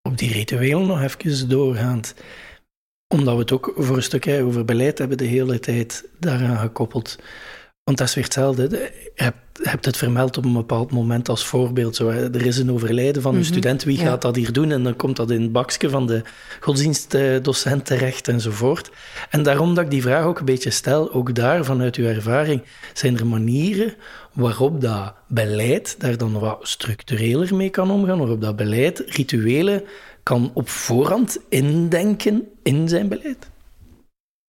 Op 0.01 0.17
die 0.17 0.31
rituelen 0.31 0.87
nog 0.87 1.01
even 1.01 1.49
doorgaand. 1.49 2.13
Omdat 3.07 3.33
we 3.33 3.39
het 3.39 3.51
ook 3.51 3.73
voor 3.75 3.95
een 3.95 4.03
stukje 4.03 4.43
over 4.43 4.65
beleid 4.65 4.97
hebben 4.97 5.17
de 5.17 5.25
hele 5.25 5.59
tijd 5.59 6.09
daaraan 6.19 6.57
gekoppeld. 6.57 7.17
Want 7.91 8.03
dat 8.03 8.09
is 8.09 8.15
weer 8.15 8.23
hetzelfde. 8.23 8.91
Je 9.15 9.23
hebt, 9.23 9.37
hebt 9.63 9.85
het 9.85 9.97
vermeld 9.97 10.37
op 10.37 10.45
een 10.45 10.53
bepaald 10.53 10.91
moment 10.91 11.29
als 11.29 11.45
voorbeeld. 11.45 11.95
Zo, 11.95 12.09
er 12.09 12.45
is 12.45 12.57
een 12.57 12.71
overlijden 12.71 13.21
van 13.21 13.33
een 13.33 13.39
mhm. 13.39 13.49
student, 13.49 13.83
wie 13.83 13.97
gaat 13.97 14.21
dat 14.21 14.35
hier 14.35 14.51
doen? 14.51 14.71
En 14.71 14.83
dan 14.83 14.95
komt 14.95 15.15
dat 15.15 15.31
in 15.31 15.41
het 15.41 15.51
bakje 15.51 15.89
van 15.89 16.07
de 16.07 16.21
godsdienstdocent 16.59 17.85
terecht 17.85 18.27
enzovoort. 18.27 18.91
En 19.29 19.43
daarom 19.43 19.75
dat 19.75 19.83
ik 19.83 19.89
die 19.89 20.01
vraag 20.01 20.25
ook 20.25 20.39
een 20.39 20.45
beetje 20.45 20.69
stel, 20.69 21.13
ook 21.13 21.35
daar 21.35 21.65
vanuit 21.65 21.95
uw 21.95 22.05
ervaring, 22.05 22.61
zijn 22.93 23.17
er 23.17 23.27
manieren 23.27 23.93
waarop 24.33 24.81
dat 24.81 25.13
beleid 25.27 25.95
daar 25.99 26.17
dan 26.17 26.39
wat 26.39 26.59
structureler 26.61 27.55
mee 27.55 27.69
kan 27.69 27.91
omgaan, 27.91 28.17
waarop 28.17 28.41
dat 28.41 28.55
beleid 28.55 29.03
rituelen 29.07 29.83
kan 30.23 30.51
op 30.53 30.69
voorhand 30.69 31.39
indenken 31.49 32.47
in 32.63 32.89
zijn 32.89 33.07
beleid? 33.07 33.50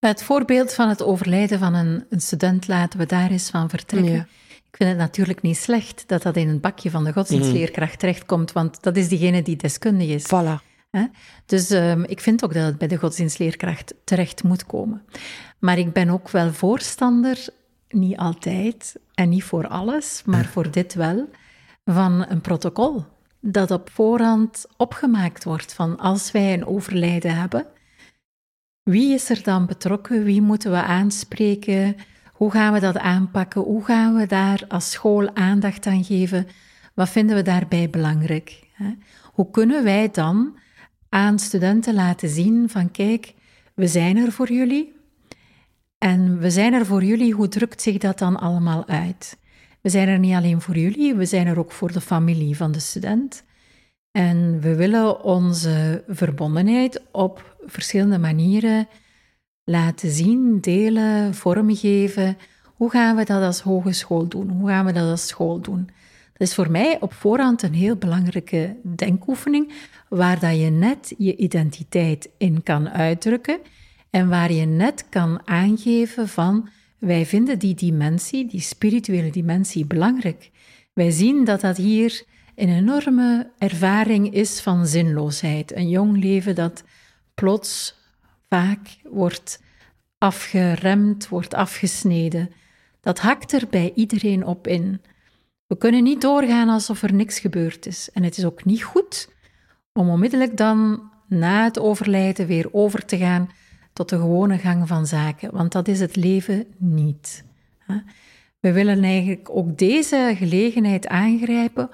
Het 0.01 0.23
voorbeeld 0.23 0.73
van 0.73 0.89
het 0.89 1.03
overlijden 1.03 1.59
van 1.59 1.73
een, 1.73 2.05
een 2.09 2.21
student 2.21 2.67
laten 2.67 2.99
we 2.99 3.05
daar 3.05 3.31
eens 3.31 3.49
van 3.49 3.69
vertrekken. 3.69 4.27
Ik 4.47 4.77
vind 4.77 4.89
het 4.89 4.97
natuurlijk 4.97 5.41
niet 5.41 5.57
slecht 5.57 6.03
dat 6.07 6.21
dat 6.21 6.35
in 6.35 6.49
een 6.49 6.59
bakje 6.59 6.89
van 6.89 7.03
de 7.03 7.13
godsdienstleerkracht 7.13 7.99
terechtkomt, 7.99 8.51
want 8.51 8.83
dat 8.83 8.97
is 8.97 9.07
diegene 9.07 9.41
die 9.41 9.55
deskundig 9.55 10.07
is. 10.07 10.25
Voilà. 10.25 10.69
Dus 11.45 11.69
um, 11.69 12.03
ik 12.03 12.19
vind 12.19 12.43
ook 12.43 12.53
dat 12.53 12.65
het 12.65 12.77
bij 12.77 12.87
de 12.87 12.97
godsdienstleerkracht 12.97 13.93
terecht 14.03 14.43
moet 14.43 14.65
komen. 14.65 15.01
Maar 15.59 15.77
ik 15.77 15.93
ben 15.93 16.09
ook 16.09 16.29
wel 16.29 16.53
voorstander, 16.53 17.47
niet 17.89 18.17
altijd 18.17 18.95
en 19.13 19.29
niet 19.29 19.43
voor 19.43 19.67
alles, 19.67 20.21
maar 20.25 20.45
voor 20.45 20.71
dit 20.71 20.93
wel, 20.93 21.29
van 21.85 22.25
een 22.29 22.41
protocol 22.41 23.05
dat 23.39 23.71
op 23.71 23.89
voorhand 23.89 24.65
opgemaakt 24.77 25.43
wordt 25.43 25.73
van 25.73 25.97
als 25.97 26.31
wij 26.31 26.53
een 26.53 26.65
overlijden 26.65 27.35
hebben, 27.35 27.65
wie 28.83 29.13
is 29.13 29.29
er 29.29 29.43
dan 29.43 29.65
betrokken? 29.65 30.23
Wie 30.23 30.41
moeten 30.41 30.71
we 30.71 30.81
aanspreken? 30.81 31.95
Hoe 32.31 32.51
gaan 32.51 32.73
we 32.73 32.79
dat 32.79 32.97
aanpakken? 32.97 33.61
Hoe 33.61 33.83
gaan 33.85 34.15
we 34.15 34.25
daar 34.25 34.63
als 34.67 34.91
school 34.91 35.35
aandacht 35.35 35.85
aan 35.85 36.03
geven? 36.03 36.47
Wat 36.93 37.09
vinden 37.09 37.35
we 37.35 37.41
daarbij 37.41 37.89
belangrijk? 37.89 38.69
Hoe 39.33 39.51
kunnen 39.51 39.83
wij 39.83 40.09
dan 40.11 40.57
aan 41.09 41.39
studenten 41.39 41.93
laten 41.93 42.29
zien 42.29 42.69
van 42.69 42.91
kijk, 42.91 43.33
we 43.75 43.87
zijn 43.87 44.17
er 44.17 44.31
voor 44.31 44.51
jullie 44.51 44.93
en 45.97 46.39
we 46.39 46.49
zijn 46.49 46.73
er 46.73 46.85
voor 46.85 47.03
jullie. 47.03 47.33
Hoe 47.33 47.47
drukt 47.47 47.81
zich 47.81 47.97
dat 47.97 48.19
dan 48.19 48.39
allemaal 48.39 48.87
uit? 48.87 49.37
We 49.81 49.89
zijn 49.89 50.07
er 50.07 50.19
niet 50.19 50.35
alleen 50.35 50.61
voor 50.61 50.77
jullie, 50.77 51.15
we 51.15 51.25
zijn 51.25 51.47
er 51.47 51.59
ook 51.59 51.71
voor 51.71 51.91
de 51.91 52.01
familie 52.01 52.57
van 52.57 52.71
de 52.71 52.79
student. 52.79 53.43
En 54.11 54.59
we 54.59 54.75
willen 54.75 55.23
onze 55.23 56.03
verbondenheid 56.07 57.01
op 57.11 57.55
verschillende 57.65 58.17
manieren 58.17 58.87
laten 59.63 60.11
zien, 60.11 60.61
delen, 60.61 61.35
vormgeven. 61.35 62.37
Hoe 62.63 62.89
gaan 62.89 63.15
we 63.15 63.25
dat 63.25 63.43
als 63.43 63.61
hogeschool 63.61 64.27
doen? 64.27 64.49
Hoe 64.49 64.69
gaan 64.69 64.85
we 64.85 64.91
dat 64.91 65.09
als 65.09 65.27
school 65.27 65.59
doen? 65.59 65.89
Dat 66.33 66.47
is 66.47 66.55
voor 66.55 66.71
mij 66.71 66.97
op 66.99 67.13
voorhand 67.13 67.61
een 67.61 67.73
heel 67.73 67.95
belangrijke 67.95 68.75
denkoefening, 68.83 69.73
waar 70.09 70.39
dat 70.39 70.59
je 70.59 70.69
net 70.69 71.13
je 71.17 71.35
identiteit 71.35 72.29
in 72.37 72.63
kan 72.63 72.89
uitdrukken 72.89 73.59
en 74.09 74.29
waar 74.29 74.51
je 74.51 74.65
net 74.65 75.05
kan 75.09 75.47
aangeven 75.47 76.27
van 76.27 76.69
wij 76.97 77.25
vinden 77.25 77.59
die 77.59 77.75
dimensie, 77.75 78.47
die 78.47 78.59
spirituele 78.59 79.29
dimensie, 79.29 79.85
belangrijk. 79.85 80.51
Wij 80.93 81.11
zien 81.11 81.45
dat 81.45 81.61
dat 81.61 81.77
hier 81.77 82.23
een 82.61 82.69
enorme 82.69 83.49
ervaring 83.57 84.33
is 84.33 84.61
van 84.61 84.87
zinloosheid. 84.87 85.75
Een 85.75 85.89
jong 85.89 86.23
leven 86.23 86.55
dat 86.55 86.83
plots 87.33 87.95
vaak 88.49 88.97
wordt 89.03 89.63
afgeremd, 90.17 91.27
wordt 91.27 91.53
afgesneden. 91.53 92.51
Dat 92.99 93.19
hakt 93.19 93.51
er 93.53 93.67
bij 93.69 93.91
iedereen 93.95 94.45
op 94.45 94.67
in. 94.67 95.01
We 95.67 95.77
kunnen 95.77 96.03
niet 96.03 96.21
doorgaan 96.21 96.69
alsof 96.69 97.01
er 97.03 97.13
niks 97.13 97.39
gebeurd 97.39 97.85
is. 97.85 98.09
En 98.13 98.23
het 98.23 98.37
is 98.37 98.45
ook 98.45 98.65
niet 98.65 98.83
goed 98.83 99.29
om 99.93 100.09
onmiddellijk 100.09 100.57
dan 100.57 101.09
na 101.27 101.63
het 101.63 101.79
overlijden 101.79 102.47
weer 102.47 102.73
over 102.73 103.05
te 103.05 103.17
gaan 103.17 103.49
tot 103.93 104.09
de 104.09 104.17
gewone 104.17 104.57
gang 104.57 104.87
van 104.87 105.07
zaken, 105.07 105.51
want 105.51 105.71
dat 105.71 105.87
is 105.87 105.99
het 105.99 106.15
leven 106.15 106.65
niet. 106.77 107.43
We 108.59 108.71
willen 108.71 109.03
eigenlijk 109.03 109.49
ook 109.49 109.77
deze 109.77 110.33
gelegenheid 110.37 111.07
aangrijpen 111.07 111.89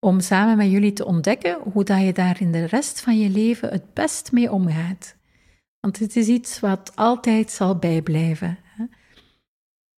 om 0.00 0.20
samen 0.20 0.56
met 0.56 0.70
jullie 0.70 0.92
te 0.92 1.04
ontdekken 1.04 1.58
hoe 1.72 1.84
dat 1.84 2.00
je 2.00 2.12
daar 2.12 2.40
in 2.40 2.52
de 2.52 2.64
rest 2.64 3.00
van 3.00 3.18
je 3.18 3.30
leven 3.30 3.68
het 3.68 3.94
best 3.94 4.32
mee 4.32 4.52
omgaat. 4.52 5.16
Want 5.80 5.98
het 5.98 6.16
is 6.16 6.28
iets 6.28 6.60
wat 6.60 6.92
altijd 6.94 7.50
zal 7.50 7.76
bijblijven. 7.76 8.58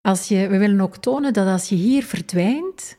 Als 0.01 0.29
je, 0.29 0.49
we 0.49 0.59
willen 0.59 0.81
ook 0.81 0.97
tonen 0.97 1.33
dat 1.33 1.47
als 1.47 1.69
je 1.69 1.75
hier 1.75 2.05
verdwijnt, 2.05 2.97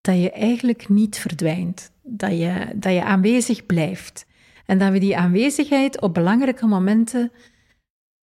dat 0.00 0.20
je 0.20 0.30
eigenlijk 0.30 0.88
niet 0.88 1.18
verdwijnt. 1.18 1.90
Dat 2.02 2.30
je, 2.30 2.72
dat 2.74 2.92
je 2.92 3.04
aanwezig 3.04 3.66
blijft. 3.66 4.26
En 4.66 4.78
dat 4.78 4.92
we 4.92 4.98
die 4.98 5.16
aanwezigheid 5.16 6.00
op 6.00 6.14
belangrijke 6.14 6.66
momenten 6.66 7.32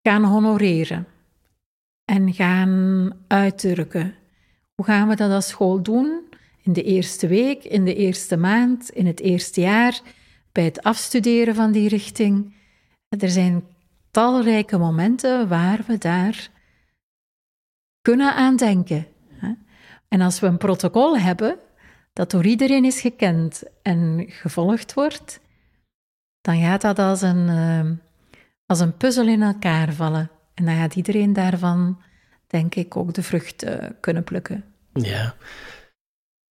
gaan 0.02 0.24
honoreren 0.24 1.08
en 2.06 2.34
gaan 2.34 3.12
uitdrukken. 3.28 4.16
Hoe 4.76 4.86
gaan 4.86 5.08
we 5.08 5.16
dat 5.16 5.32
als 5.32 5.48
school 5.48 5.82
doen? 5.82 6.23
In 6.64 6.74
de 6.74 6.84
eerste 6.84 7.28
week, 7.28 7.64
in 7.64 7.86
de 7.86 7.96
eerste 7.96 8.38
maand, 8.38 8.90
in 8.90 9.06
het 9.06 9.20
eerste 9.20 9.62
jaar, 9.62 10.02
bij 10.52 10.64
het 10.64 10.84
afstuderen 10.84 11.56
van 11.56 11.72
die 11.72 11.90
richting. 11.90 12.54
Er 13.10 13.30
zijn 13.30 13.64
talrijke 14.12 14.78
momenten 14.78 15.48
waar 15.48 15.84
we 15.88 15.98
daar 15.98 16.50
kunnen 18.02 18.36
aan 18.36 18.56
denken. 18.56 19.08
En 20.08 20.22
als 20.22 20.40
we 20.40 20.48
een 20.48 20.58
protocol 20.58 21.18
hebben 21.18 21.58
dat 22.14 22.32
door 22.32 22.46
iedereen 22.46 22.86
is 22.86 23.02
gekend 23.02 23.64
en 23.82 24.26
gevolgd 24.28 24.94
wordt, 24.94 25.40
dan 26.42 26.62
gaat 26.62 26.82
dat 26.82 27.00
als 27.00 27.22
een, 27.22 27.50
ehm, 27.50 27.94
als 28.66 28.80
een 28.80 28.98
puzzel 28.98 29.28
in 29.28 29.42
elkaar 29.42 29.94
vallen. 29.94 30.30
En 30.54 30.66
dan 30.66 30.76
gaat 30.76 30.96
iedereen 30.96 31.34
daarvan, 31.34 32.02
denk 32.48 32.76
ik, 32.76 32.98
ook 32.98 33.14
de 33.14 33.24
vrucht 33.24 33.66
kunnen 34.00 34.24
plukken. 34.24 34.64
Ja. 34.94 35.36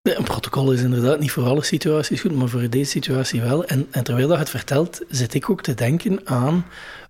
Een 0.02 0.24
protocol 0.24 0.72
is 0.72 0.82
inderdaad 0.82 1.18
niet 1.18 1.30
voor 1.30 1.44
alle 1.44 1.62
situaties 1.62 2.20
goed, 2.20 2.36
maar 2.36 2.48
voor 2.48 2.70
deze 2.70 2.90
situatie 2.90 3.40
wel. 3.40 3.64
En, 3.64 3.86
en 3.90 4.04
terwijl 4.04 4.28
dat 4.28 4.38
het 4.38 4.50
vertelt, 4.50 5.00
zit 5.08 5.34
ik 5.34 5.50
ook 5.50 5.62
te 5.62 5.74
denken 5.74 6.20
aan 6.24 6.66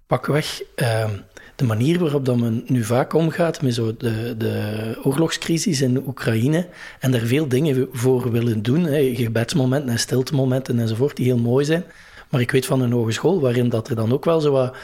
pakweg 0.07 0.63
uh, 0.77 1.11
de 1.57 1.65
manier 1.65 1.99
waarop 1.99 2.25
dat 2.25 2.37
men 2.37 2.65
nu 2.67 2.85
vaak 2.85 3.13
omgaat 3.13 3.63
met 3.63 3.75
zo 3.75 3.97
de, 3.97 4.35
de 4.39 4.99
oorlogscrisis 5.03 5.81
in 5.81 6.07
Oekraïne 6.07 6.69
en 7.01 7.11
daar 7.11 7.21
veel 7.21 7.49
dingen 7.49 7.89
voor 7.93 8.31
willen 8.31 8.63
doen, 8.63 8.85
hè, 8.85 9.15
gebedsmomenten 9.15 9.91
en 9.91 9.99
stiltemomenten 9.99 10.79
enzovoort, 10.79 11.17
die 11.17 11.27
heel 11.27 11.39
mooi 11.39 11.65
zijn. 11.65 11.85
Maar 12.33 12.41
ik 12.41 12.51
weet 12.51 12.67
van 12.67 12.81
een 12.81 12.93
hogeschool 12.93 13.41
waarin 13.41 13.69
dat 13.69 13.89
er 13.89 13.97
dan 13.97 14.13
ook 14.13 14.25
wel 14.25 14.41
zo 14.41 14.53
wat 14.53 14.77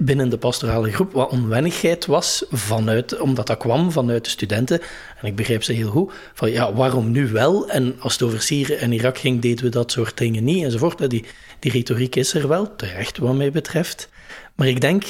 binnen 0.00 0.28
de 0.28 0.38
pastorale 0.38 0.92
groep 0.92 1.12
wat 1.12 1.30
onwennigheid 1.30 2.06
was, 2.06 2.44
vanuit, 2.50 3.20
omdat 3.20 3.46
dat 3.46 3.56
kwam 3.56 3.92
vanuit 3.92 4.24
de 4.24 4.30
studenten. 4.30 4.80
En 5.20 5.26
ik 5.26 5.36
begrijp 5.36 5.62
ze 5.62 5.72
heel 5.72 5.90
goed, 5.90 6.12
van 6.34 6.50
ja, 6.50 6.74
waarom 6.74 7.10
nu 7.10 7.28
wel? 7.28 7.68
En 7.68 7.96
als 7.98 8.12
het 8.12 8.22
over 8.22 8.42
Syrië 8.42 8.74
en 8.74 8.92
Irak 8.92 9.18
ging, 9.18 9.40
deden 9.40 9.64
we 9.64 9.70
dat 9.70 9.92
soort 9.92 10.18
dingen 10.18 10.44
niet, 10.44 10.64
enzovoort. 10.64 11.10
Die, 11.10 11.24
die 11.58 11.72
retoriek 11.72 12.16
is 12.16 12.34
er 12.34 12.48
wel, 12.48 12.76
terecht 12.76 13.18
wat 13.18 13.34
mij 13.34 13.50
betreft. 13.50 14.08
Maar 14.54 14.68
ik 14.68 14.80
denk 14.80 15.04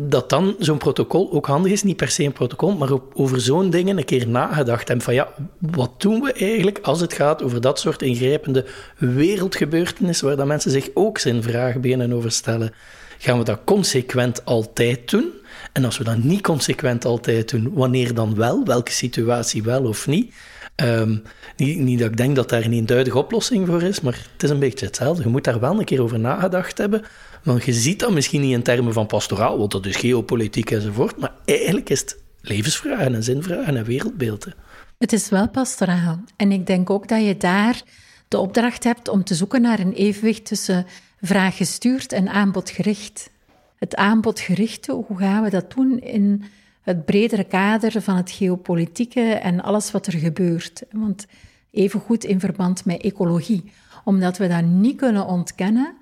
dat 0.00 0.30
dan 0.30 0.56
zo'n 0.58 0.78
protocol 0.78 1.32
ook 1.32 1.46
handig 1.46 1.72
is, 1.72 1.82
niet 1.82 1.96
per 1.96 2.08
se 2.08 2.24
een 2.24 2.32
protocol, 2.32 2.76
maar 2.76 2.88
over 3.14 3.40
zo'n 3.40 3.70
dingen 3.70 3.98
een 3.98 4.04
keer 4.04 4.28
nagedacht 4.28 4.88
hebben 4.88 5.04
van 5.04 5.14
ja, 5.14 5.28
wat 5.58 6.00
doen 6.00 6.20
we 6.20 6.32
eigenlijk 6.32 6.78
als 6.82 7.00
het 7.00 7.12
gaat 7.12 7.42
over 7.42 7.60
dat 7.60 7.78
soort 7.78 8.02
ingrijpende 8.02 8.64
wereldgebeurtenissen 8.98 10.26
waar 10.26 10.36
dat 10.36 10.46
mensen 10.46 10.70
zich 10.70 10.88
ook 10.94 11.18
zijn 11.18 11.42
vragen 11.42 11.80
beginnen 11.80 12.12
over 12.12 12.32
stellen. 12.32 12.72
Gaan 13.18 13.38
we 13.38 13.44
dat 13.44 13.60
consequent 13.64 14.44
altijd 14.44 15.10
doen? 15.10 15.32
En 15.72 15.84
als 15.84 15.98
we 15.98 16.04
dat 16.04 16.22
niet 16.22 16.42
consequent 16.42 17.04
altijd 17.04 17.50
doen, 17.50 17.70
wanneer 17.72 18.14
dan 18.14 18.34
wel? 18.34 18.64
Welke 18.64 18.92
situatie 18.92 19.62
wel 19.62 19.84
of 19.84 20.06
niet? 20.06 20.34
Ehm, 20.74 21.16
niet, 21.56 21.78
niet, 21.78 21.98
dat 21.98 22.10
ik 22.10 22.16
denk 22.16 22.36
dat 22.36 22.48
daar 22.48 22.64
een 22.64 22.72
eenduidige 22.72 23.18
oplossing 23.18 23.66
voor 23.66 23.82
is, 23.82 24.00
maar 24.00 24.26
het 24.32 24.42
is 24.42 24.50
een 24.50 24.58
beetje 24.58 24.86
hetzelfde. 24.86 25.22
Je 25.22 25.28
moet 25.28 25.44
daar 25.44 25.60
wel 25.60 25.78
een 25.78 25.84
keer 25.84 26.02
over 26.02 26.18
nagedacht 26.18 26.78
hebben. 26.78 27.02
Want 27.42 27.64
je 27.64 27.72
ziet 27.72 27.98
dat 27.98 28.12
misschien 28.12 28.40
niet 28.40 28.52
in 28.52 28.62
termen 28.62 28.92
van 28.92 29.06
pastoraal, 29.06 29.58
want 29.58 29.70
dat 29.70 29.86
is 29.86 29.96
geopolitiek 29.96 30.70
enzovoort, 30.70 31.18
maar 31.18 31.32
eigenlijk 31.44 31.90
is 31.90 32.00
het 32.00 32.18
levensvragen 32.40 33.14
en 33.14 33.22
zinvragen 33.22 33.76
en 33.76 33.84
wereldbeelden. 33.84 34.54
Het 34.98 35.12
is 35.12 35.28
wel 35.28 35.48
pastoraal. 35.48 36.20
En 36.36 36.52
ik 36.52 36.66
denk 36.66 36.90
ook 36.90 37.08
dat 37.08 37.24
je 37.24 37.36
daar 37.36 37.82
de 38.28 38.38
opdracht 38.38 38.84
hebt 38.84 39.08
om 39.08 39.24
te 39.24 39.34
zoeken 39.34 39.62
naar 39.62 39.78
een 39.78 39.92
evenwicht 39.92 40.44
tussen 40.44 40.86
vraag 41.20 41.56
gestuurd 41.56 42.12
en 42.12 42.28
aanbodgericht. 42.28 43.30
Het 43.76 43.96
aanbodgerichte, 43.96 44.92
hoe 44.92 45.18
gaan 45.18 45.42
we 45.42 45.50
dat 45.50 45.72
doen 45.72 45.98
in 45.98 46.44
het 46.82 47.04
bredere 47.04 47.44
kader 47.44 48.02
van 48.02 48.16
het 48.16 48.30
geopolitieke 48.30 49.20
en 49.20 49.62
alles 49.62 49.90
wat 49.90 50.06
er 50.06 50.18
gebeurt? 50.18 50.82
Want 50.90 51.26
evengoed 51.70 52.24
in 52.24 52.40
verband 52.40 52.84
met 52.84 53.00
ecologie, 53.00 53.72
omdat 54.04 54.38
we 54.38 54.48
dat 54.48 54.64
niet 54.64 54.96
kunnen 54.96 55.26
ontkennen 55.26 55.94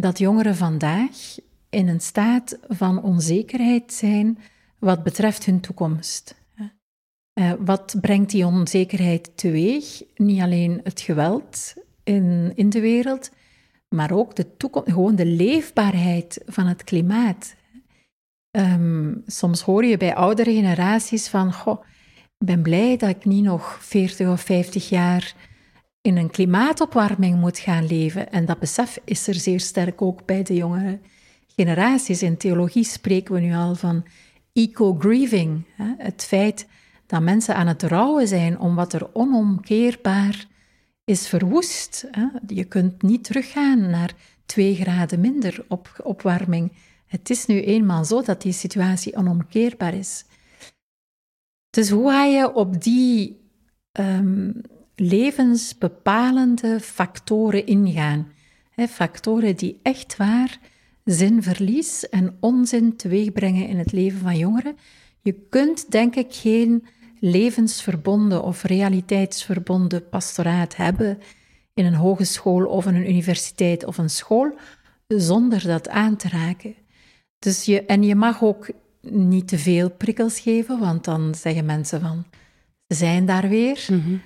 dat 0.00 0.18
jongeren 0.18 0.56
vandaag 0.56 1.36
in 1.70 1.88
een 1.88 2.00
staat 2.00 2.58
van 2.68 3.02
onzekerheid 3.02 3.92
zijn 3.92 4.38
wat 4.78 5.02
betreft 5.02 5.44
hun 5.44 5.60
toekomst. 5.60 6.36
Uh, 7.34 7.52
wat 7.58 7.94
brengt 8.00 8.30
die 8.30 8.46
onzekerheid 8.46 9.30
teweeg? 9.34 10.02
Niet 10.16 10.40
alleen 10.40 10.80
het 10.84 11.00
geweld 11.00 11.74
in, 12.04 12.52
in 12.54 12.70
de 12.70 12.80
wereld, 12.80 13.30
maar 13.88 14.12
ook 14.12 14.36
de 14.36 14.56
toekomst, 14.56 14.90
gewoon 14.90 15.16
de 15.16 15.26
leefbaarheid 15.26 16.42
van 16.46 16.66
het 16.66 16.84
klimaat. 16.84 17.54
Um, 18.50 19.22
soms 19.26 19.60
hoor 19.62 19.84
je 19.84 19.96
bij 19.96 20.14
oudere 20.14 20.52
generaties 20.52 21.28
van, 21.28 21.52
goh, 21.52 21.84
ik 22.38 22.46
ben 22.46 22.62
blij 22.62 22.96
dat 22.96 23.08
ik 23.08 23.24
niet 23.24 23.44
nog 23.44 23.78
40 23.80 24.28
of 24.28 24.40
50 24.40 24.88
jaar 24.88 25.34
in 26.00 26.16
een 26.16 26.30
klimaatopwarming 26.30 27.40
moet 27.40 27.58
gaan 27.58 27.86
leven. 27.86 28.32
En 28.32 28.46
dat 28.46 28.58
besef 28.58 28.98
is 29.04 29.26
er 29.26 29.34
zeer 29.34 29.60
sterk 29.60 30.02
ook 30.02 30.24
bij 30.24 30.42
de 30.42 30.54
jongere 30.54 30.98
generaties. 31.46 32.22
In 32.22 32.36
theologie 32.36 32.84
spreken 32.84 33.34
we 33.34 33.40
nu 33.40 33.54
al 33.54 33.74
van 33.74 34.06
eco-grieving. 34.52 35.64
Het 35.98 36.24
feit 36.24 36.66
dat 37.06 37.22
mensen 37.22 37.54
aan 37.54 37.66
het 37.66 37.82
rouwen 37.82 38.28
zijn 38.28 38.58
om 38.58 38.74
wat 38.74 38.92
er 38.92 39.14
onomkeerbaar 39.14 40.46
is 41.04 41.28
verwoest. 41.28 42.10
Je 42.46 42.64
kunt 42.64 43.02
niet 43.02 43.24
teruggaan 43.24 43.90
naar 43.90 44.14
twee 44.46 44.74
graden 44.74 45.20
minder 45.20 45.64
op 45.68 46.00
opwarming. 46.02 46.72
Het 47.06 47.30
is 47.30 47.46
nu 47.46 47.62
eenmaal 47.62 48.04
zo 48.04 48.22
dat 48.22 48.42
die 48.42 48.52
situatie 48.52 49.16
onomkeerbaar 49.16 49.94
is. 49.94 50.24
Dus 51.70 51.90
hoe 51.90 52.10
ga 52.10 52.24
je 52.24 52.54
op 52.54 52.82
die 52.82 53.40
um, 53.92 54.60
levensbepalende 55.00 56.80
factoren 56.80 57.66
ingaan? 57.66 58.32
factoren 58.86 59.56
die 59.56 59.78
echt 59.82 60.16
waar 60.16 60.58
zinverlies 61.04 62.08
en 62.08 62.36
onzin 62.40 62.96
teweegbrengen 62.96 63.68
in 63.68 63.78
het 63.78 63.92
leven 63.92 64.20
van 64.20 64.36
jongeren. 64.38 64.76
Je 65.22 65.34
kunt, 65.50 65.90
denk 65.90 66.14
ik, 66.16 66.34
geen 66.34 66.86
levensverbonden 67.20 68.42
of 68.42 68.62
realiteitsverbonden 68.62 70.08
pastoraat 70.08 70.76
hebben 70.76 71.18
in 71.74 71.84
een 71.84 71.94
hogeschool 71.94 72.66
of 72.66 72.86
in 72.86 72.94
een 72.94 73.08
universiteit 73.08 73.84
of 73.84 73.98
een 73.98 74.10
school, 74.10 74.54
zonder 75.06 75.62
dat 75.62 75.88
aan 75.88 76.16
te 76.16 76.28
raken. 76.28 76.74
Dus 77.38 77.64
je, 77.64 77.84
en 77.84 78.02
je 78.02 78.14
mag 78.14 78.42
ook 78.42 78.70
niet 79.00 79.48
te 79.48 79.58
veel 79.58 79.90
prikkels 79.90 80.40
geven, 80.40 80.78
want 80.78 81.04
dan 81.04 81.34
zeggen 81.34 81.64
mensen 81.64 82.00
van, 82.00 82.24
ze 82.86 82.94
zijn 82.94 83.26
daar 83.26 83.48
weer 83.48 83.86
mhm. 83.88 84.16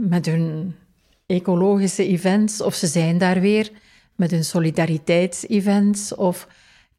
Met 0.00 0.26
hun 0.26 0.74
ecologische 1.26 2.06
events, 2.06 2.60
of 2.60 2.74
ze 2.74 2.86
zijn 2.86 3.18
daar 3.18 3.40
weer 3.40 3.70
met 4.14 4.30
hun 4.30 4.44
solidariteitsevents, 4.44 6.14
of 6.14 6.46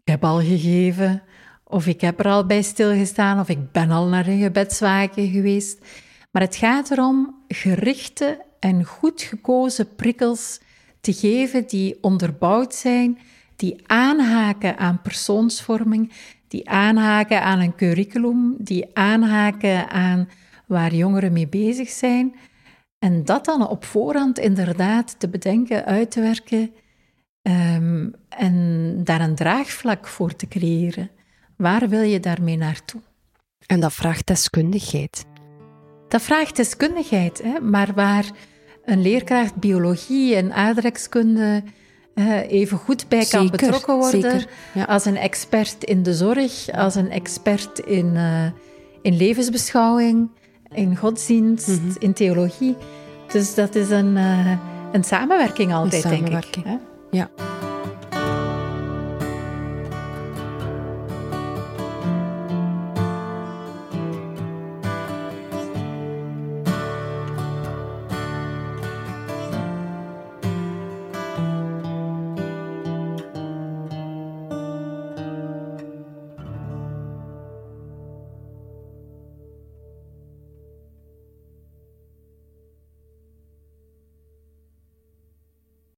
ik 0.04 0.12
heb 0.12 0.24
al 0.24 0.40
gegeven, 0.40 1.24
of 1.64 1.88
ik 1.88 2.02
heb 2.02 2.20
er 2.20 2.26
al 2.26 2.46
bij 2.46 2.62
stilgestaan, 2.62 3.40
of 3.40 3.50
ik 3.50 3.72
ben 3.72 3.92
al 3.92 4.08
naar 4.08 4.28
een 4.28 4.42
gebedswaken 4.42 5.30
geweest. 5.30 5.86
Maar 6.32 6.42
het 6.42 6.56
gaat 6.56 6.92
erom 6.92 7.36
gerichte 7.48 8.46
en 8.60 8.84
goed 8.84 9.22
gekozen 9.22 9.96
prikkels 9.96 10.60
te 11.02 11.14
geven 11.14 11.68
die 11.68 11.98
onderbouwd 12.02 12.76
zijn, 12.76 13.18
die 13.56 13.82
aanhaken 13.86 14.78
aan 14.78 15.02
persoonsvorming, 15.02 16.12
die 16.48 16.70
aanhaken 16.70 17.42
aan 17.42 17.60
een 17.60 17.76
curriculum, 17.76 18.56
die 18.58 18.86
aanhaken 18.94 19.90
aan 19.90 20.30
waar 20.66 20.96
jongeren 20.96 21.34
mee 21.34 21.48
bezig 21.48 21.90
zijn. 21.90 22.36
En 23.00 23.26
dat 23.26 23.46
dan 23.46 23.68
op 23.68 23.86
voorhand 23.86 24.40
inderdaad 24.40 25.20
te 25.20 25.30
bedenken, 25.30 25.86
uit 25.86 26.12
te 26.12 26.22
werken 26.22 26.72
um, 27.42 28.14
en 28.30 28.94
daar 29.04 29.22
een 29.22 29.36
draagvlak 29.36 30.08
voor 30.08 30.36
te 30.36 30.48
creëren. 30.48 31.10
Waar 31.56 31.90
wil 31.90 32.02
je 32.02 32.20
daarmee 32.20 32.58
naartoe? 32.58 33.02
En 33.66 33.80
dat 33.80 33.94
vraagt 33.94 34.28
deskundigheid. 34.28 35.26
Dat 36.08 36.22
vraagt 36.22 36.56
deskundigheid, 36.56 37.42
hè? 37.44 37.60
maar 37.60 37.94
waar 37.94 38.26
een 38.86 39.02
leerkracht 39.02 39.56
biologie 39.56 40.36
en 40.36 40.54
aardrijkskunde 40.54 41.64
uh, 42.16 42.52
even 42.52 42.78
goed 42.78 43.08
bij 43.08 43.26
kan 43.26 43.50
betrokken 43.50 43.98
worden 43.98 44.46
als 44.88 45.06
een 45.06 45.18
expert 45.18 45.84
in 45.84 46.04
de 46.04 46.14
zorg, 46.14 46.72
als 46.72 46.96
een 46.96 47.12
expert 47.12 47.80
in, 47.80 48.16
uh, 48.16 48.46
in 49.02 49.18
levensbeschouwing, 49.18 50.30
in 50.78 50.96
godsdienst, 50.98 51.68
mm 51.68 51.76
-hmm. 51.76 51.96
in 52.00 52.14
theologie. 52.14 52.76
Dus 53.32 53.56
dat 53.56 53.76
is 53.76 53.90
een, 53.90 54.16
uh, 54.16 54.52
een 54.92 55.04
samenwerking 55.04 55.74
altijd, 55.74 56.04
een 56.04 56.10
samenwerking. 56.10 56.66
denk 56.66 56.66
ik. 56.66 56.82
Hè? 57.12 57.18
Ja. 57.18 57.30